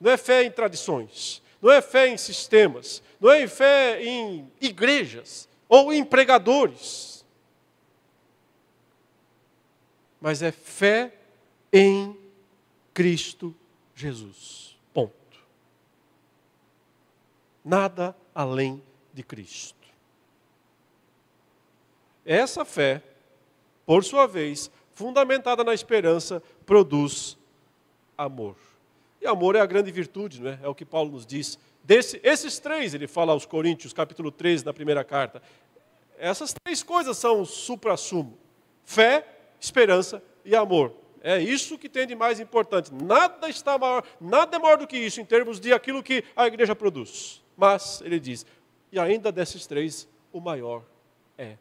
Não 0.00 0.10
é 0.10 0.16
fé 0.16 0.42
em 0.42 0.50
tradições. 0.50 1.42
Não 1.62 1.70
é 1.72 1.80
fé 1.80 2.08
em 2.08 2.18
sistemas. 2.18 3.02
Não 3.20 3.30
é 3.30 3.46
fé 3.46 4.02
em 4.02 4.50
igrejas 4.60 5.48
ou 5.68 5.92
em 5.92 6.04
pregadores. 6.04 7.24
Mas 10.20 10.42
é 10.42 10.52
fé 10.52 11.15
em 11.76 12.16
Cristo 12.94 13.54
Jesus. 13.94 14.78
Ponto. 14.94 15.12
Nada 17.62 18.16
além 18.34 18.82
de 19.12 19.22
Cristo. 19.22 19.76
Essa 22.24 22.64
fé, 22.64 23.02
por 23.84 24.02
sua 24.02 24.26
vez, 24.26 24.70
fundamentada 24.94 25.62
na 25.62 25.74
esperança, 25.74 26.42
produz 26.64 27.36
amor. 28.16 28.56
E 29.20 29.26
amor 29.26 29.54
é 29.54 29.60
a 29.60 29.66
grande 29.66 29.92
virtude, 29.92 30.40
não 30.40 30.50
é? 30.50 30.58
É 30.62 30.68
o 30.68 30.74
que 30.74 30.84
Paulo 30.86 31.12
nos 31.12 31.26
diz. 31.26 31.58
Desse, 31.84 32.18
esses 32.24 32.58
três, 32.58 32.94
ele 32.94 33.06
fala 33.06 33.32
aos 33.32 33.44
Coríntios, 33.44 33.92
capítulo 33.92 34.30
13, 34.30 34.64
na 34.64 34.72
primeira 34.72 35.04
carta. 35.04 35.42
Essas 36.16 36.54
três 36.54 36.82
coisas 36.82 37.18
são 37.18 37.42
o 37.42 37.44
supra-sumo: 37.44 38.38
fé, 38.82 39.26
esperança 39.60 40.22
e 40.42 40.56
amor. 40.56 41.04
É 41.28 41.40
isso 41.40 41.76
que 41.76 41.88
tem 41.88 42.06
de 42.06 42.14
mais 42.14 42.38
importante. 42.38 42.94
Nada 42.94 43.48
está 43.48 43.76
maior, 43.76 44.06
nada 44.20 44.56
é 44.56 44.60
maior 44.60 44.78
do 44.78 44.86
que 44.86 44.96
isso 44.96 45.20
em 45.20 45.24
termos 45.24 45.58
de 45.58 45.72
aquilo 45.72 46.00
que 46.00 46.22
a 46.36 46.46
igreja 46.46 46.72
produz. 46.72 47.42
Mas 47.56 48.00
ele 48.02 48.20
diz: 48.20 48.46
"E 48.92 49.00
ainda 49.00 49.32
desses 49.32 49.66
três, 49.66 50.08
o 50.32 50.40
maior 50.40 50.84
é 51.36 51.56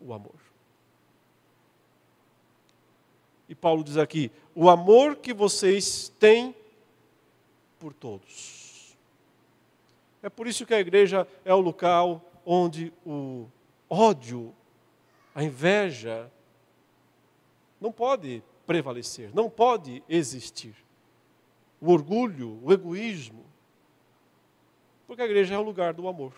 o 0.00 0.14
amor". 0.14 0.40
E 3.46 3.54
Paulo 3.54 3.84
diz 3.84 3.98
aqui: 3.98 4.32
"O 4.54 4.70
amor 4.70 5.16
que 5.16 5.34
vocês 5.34 6.08
têm 6.18 6.56
por 7.78 7.92
todos". 7.92 8.96
É 10.22 10.30
por 10.30 10.46
isso 10.46 10.64
que 10.64 10.72
a 10.72 10.80
igreja 10.80 11.28
é 11.44 11.52
o 11.52 11.60
local 11.60 12.24
onde 12.46 12.90
o 13.04 13.46
ódio, 13.90 14.54
a 15.34 15.44
inveja, 15.44 16.32
não 17.78 17.92
pode 17.92 18.42
prevalecer, 18.66 19.30
não 19.34 19.48
pode 19.50 20.02
existir. 20.08 20.74
O 21.80 21.92
orgulho, 21.92 22.58
o 22.62 22.72
egoísmo. 22.72 23.44
Porque 25.06 25.22
a 25.22 25.26
igreja 25.26 25.54
é 25.54 25.58
o 25.58 25.62
lugar 25.62 25.92
do 25.92 26.08
amor. 26.08 26.32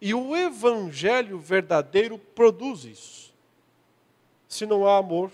E 0.00 0.12
o 0.14 0.36
evangelho 0.36 1.38
verdadeiro 1.38 2.18
produz 2.18 2.84
isso. 2.84 3.34
Se 4.46 4.66
não 4.66 4.86
há 4.86 4.98
amor, 4.98 5.32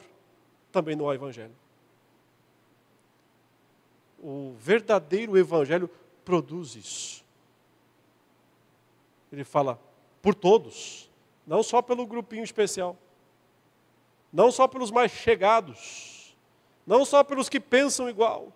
também 0.70 0.94
não 0.94 1.10
há 1.10 1.14
evangelho. 1.14 1.54
O 4.22 4.54
verdadeiro 4.58 5.36
evangelho 5.36 5.90
produz 6.24 6.76
isso. 6.76 7.24
Ele 9.32 9.44
fala 9.44 9.80
por 10.20 10.34
todos. 10.34 11.10
Não 11.44 11.62
só 11.62 11.82
pelo 11.82 12.06
grupinho 12.06 12.44
especial. 12.44 12.96
Não 14.32 14.50
só 14.50 14.66
pelos 14.66 14.90
mais 14.90 15.12
chegados. 15.12 16.36
Não 16.86 17.04
só 17.04 17.22
pelos 17.22 17.48
que 17.48 17.60
pensam 17.60 18.08
igual. 18.08 18.52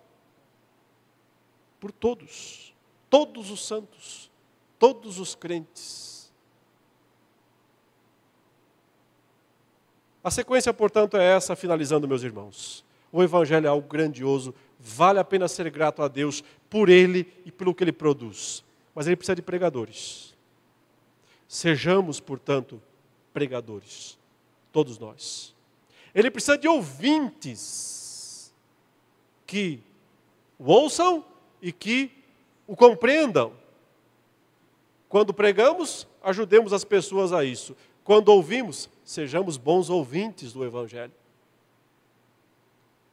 Por 1.79 1.91
todos. 1.91 2.73
Todos 3.09 3.51
os 3.51 3.65
santos. 3.65 4.31
Todos 4.79 5.19
os 5.19 5.35
crentes. 5.35 6.31
A 10.23 10.31
sequência, 10.31 10.73
portanto, 10.73 11.15
é 11.15 11.23
essa, 11.23 11.55
finalizando, 11.55 12.07
meus 12.07 12.23
irmãos. 12.23 12.83
O 13.11 13.23
Evangelho 13.23 13.65
é 13.65 13.69
algo 13.69 13.87
grandioso, 13.87 14.53
vale 14.77 15.19
a 15.19 15.23
pena 15.23 15.47
ser 15.47 15.69
grato 15.69 16.03
a 16.03 16.07
Deus 16.09 16.43
por 16.69 16.89
ele 16.89 17.31
e 17.45 17.51
pelo 17.51 17.73
que 17.73 17.83
ele 17.83 17.93
produz. 17.93 18.63
Mas 18.93 19.07
ele 19.07 19.15
precisa 19.15 19.35
de 19.35 19.41
pregadores. 19.41 20.35
Sejamos, 21.47 22.19
portanto, 22.19 22.81
pregadores. 23.31 24.17
todos 24.73 24.99
nós. 24.99 25.55
Ele 26.17 26.31
precisa 26.31 26.57
de 26.57 26.67
ouvintes 26.67 28.51
que 29.45 29.83
o 30.57 30.71
ouçam 30.71 31.23
e 31.61 31.71
que 31.71 32.09
o 32.65 32.75
compreendam. 32.75 33.53
Quando 35.07 35.31
pregamos, 35.31 36.07
ajudemos 36.23 36.73
as 36.73 36.83
pessoas 36.83 37.31
a 37.31 37.45
isso. 37.45 37.77
Quando 38.03 38.29
ouvimos, 38.29 38.89
sejamos 39.05 39.57
bons 39.57 39.91
ouvintes 39.91 40.51
do 40.51 40.65
Evangelho. 40.65 41.13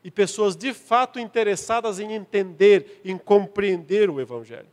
E 0.02 0.10
pessoas 0.10 0.56
de 0.56 0.72
fato 0.72 1.20
interessadas 1.20 2.00
em 2.00 2.14
entender, 2.14 3.02
em 3.04 3.18
compreender 3.18 4.08
o 4.08 4.18
Evangelho. 4.18 4.72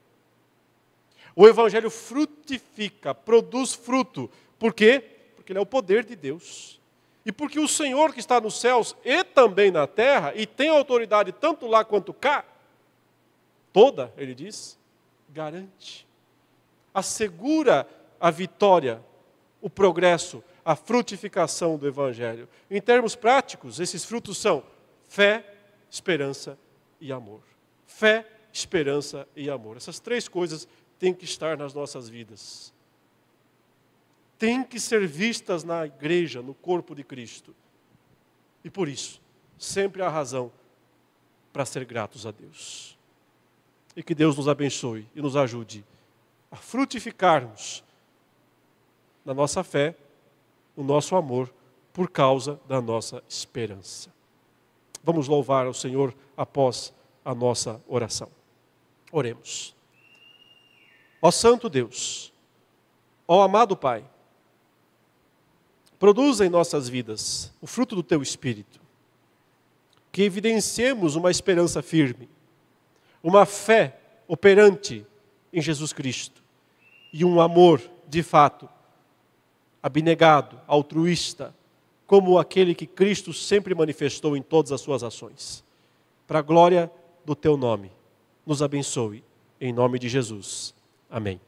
O 1.35 1.45
Evangelho 1.45 1.89
frutifica, 1.89 3.13
produz 3.13 3.73
fruto. 3.73 4.31
Por 4.57 4.73
quê? 4.73 5.03
Porque 5.35 5.51
ele 5.51 5.59
é 5.59 5.61
o 5.61 5.65
poder 5.65 6.05
de 6.05 6.15
Deus. 6.15 6.79
E 7.25 7.31
porque 7.31 7.59
o 7.59 7.67
Senhor 7.67 8.13
que 8.13 8.19
está 8.19 8.41
nos 8.41 8.59
céus 8.59 8.95
e 9.03 9.23
também 9.23 9.69
na 9.69 9.85
terra, 9.85 10.33
e 10.35 10.45
tem 10.47 10.69
autoridade 10.69 11.31
tanto 11.31 11.67
lá 11.67 11.85
quanto 11.85 12.13
cá, 12.13 12.43
toda, 13.71 14.11
ele 14.17 14.33
diz, 14.33 14.77
garante, 15.29 16.07
assegura 16.93 17.87
a 18.19 18.31
vitória, 18.31 19.03
o 19.61 19.69
progresso, 19.69 20.43
a 20.65 20.75
frutificação 20.75 21.77
do 21.77 21.87
Evangelho. 21.87 22.49
Em 22.69 22.81
termos 22.81 23.15
práticos, 23.15 23.79
esses 23.79 24.03
frutos 24.03 24.37
são 24.37 24.63
fé, 25.07 25.45
esperança 25.89 26.57
e 26.99 27.11
amor. 27.11 27.41
Fé, 27.85 28.25
esperança 28.51 29.27
e 29.35 29.49
amor. 29.49 29.77
Essas 29.77 29.99
três 29.99 30.27
coisas 30.27 30.67
têm 30.97 31.13
que 31.13 31.25
estar 31.25 31.57
nas 31.57 31.73
nossas 31.73 32.09
vidas. 32.09 32.73
Têm 34.41 34.63
que 34.63 34.79
ser 34.79 35.07
vistas 35.07 35.63
na 35.63 35.85
igreja, 35.85 36.41
no 36.41 36.55
corpo 36.55 36.95
de 36.95 37.03
Cristo. 37.03 37.55
E 38.63 38.71
por 38.71 38.87
isso, 38.87 39.21
sempre 39.55 40.01
há 40.01 40.09
razão 40.09 40.51
para 41.53 41.63
ser 41.63 41.85
gratos 41.85 42.25
a 42.25 42.31
Deus. 42.31 42.97
E 43.95 44.01
que 44.01 44.15
Deus 44.15 44.35
nos 44.35 44.49
abençoe 44.49 45.07
e 45.13 45.21
nos 45.21 45.35
ajude 45.35 45.85
a 46.49 46.55
frutificarmos 46.55 47.83
na 49.23 49.31
nossa 49.31 49.63
fé, 49.63 49.95
no 50.75 50.83
nosso 50.83 51.15
amor, 51.15 51.53
por 51.93 52.09
causa 52.09 52.59
da 52.67 52.81
nossa 52.81 53.23
esperança. 53.29 54.11
Vamos 55.03 55.27
louvar 55.27 55.67
ao 55.67 55.73
Senhor 55.75 56.15
após 56.35 56.91
a 57.23 57.35
nossa 57.35 57.79
oração. 57.87 58.31
Oremos. 59.11 59.75
Ó 61.21 61.29
Santo 61.29 61.69
Deus, 61.69 62.33
ó 63.27 63.43
amado 63.43 63.77
Pai, 63.77 64.03
produza 66.01 66.43
em 66.43 66.49
nossas 66.49 66.89
vidas 66.89 67.53
o 67.61 67.67
fruto 67.67 67.95
do 67.95 68.01
Teu 68.01 68.23
Espírito, 68.23 68.81
que 70.11 70.23
evidenciemos 70.23 71.15
uma 71.15 71.29
esperança 71.29 71.79
firme, 71.83 72.27
uma 73.21 73.45
fé 73.45 73.99
operante 74.27 75.05
em 75.53 75.61
Jesus 75.61 75.93
Cristo 75.93 76.41
e 77.13 77.23
um 77.23 77.39
amor 77.39 77.79
de 78.07 78.23
fato 78.23 78.67
abnegado, 79.83 80.59
altruísta, 80.65 81.53
como 82.07 82.39
aquele 82.39 82.73
que 82.73 82.87
Cristo 82.87 83.31
sempre 83.31 83.75
manifestou 83.75 84.35
em 84.35 84.41
todas 84.41 84.71
as 84.71 84.81
suas 84.81 85.03
ações. 85.03 85.63
Para 86.25 86.39
a 86.39 86.41
glória 86.41 86.91
do 87.23 87.35
teu 87.35 87.55
nome, 87.55 87.91
nos 88.43 88.63
abençoe, 88.63 89.23
em 89.59 89.71
nome 89.71 89.99
de 89.99 90.09
Jesus. 90.09 90.73
Amém. 91.07 91.39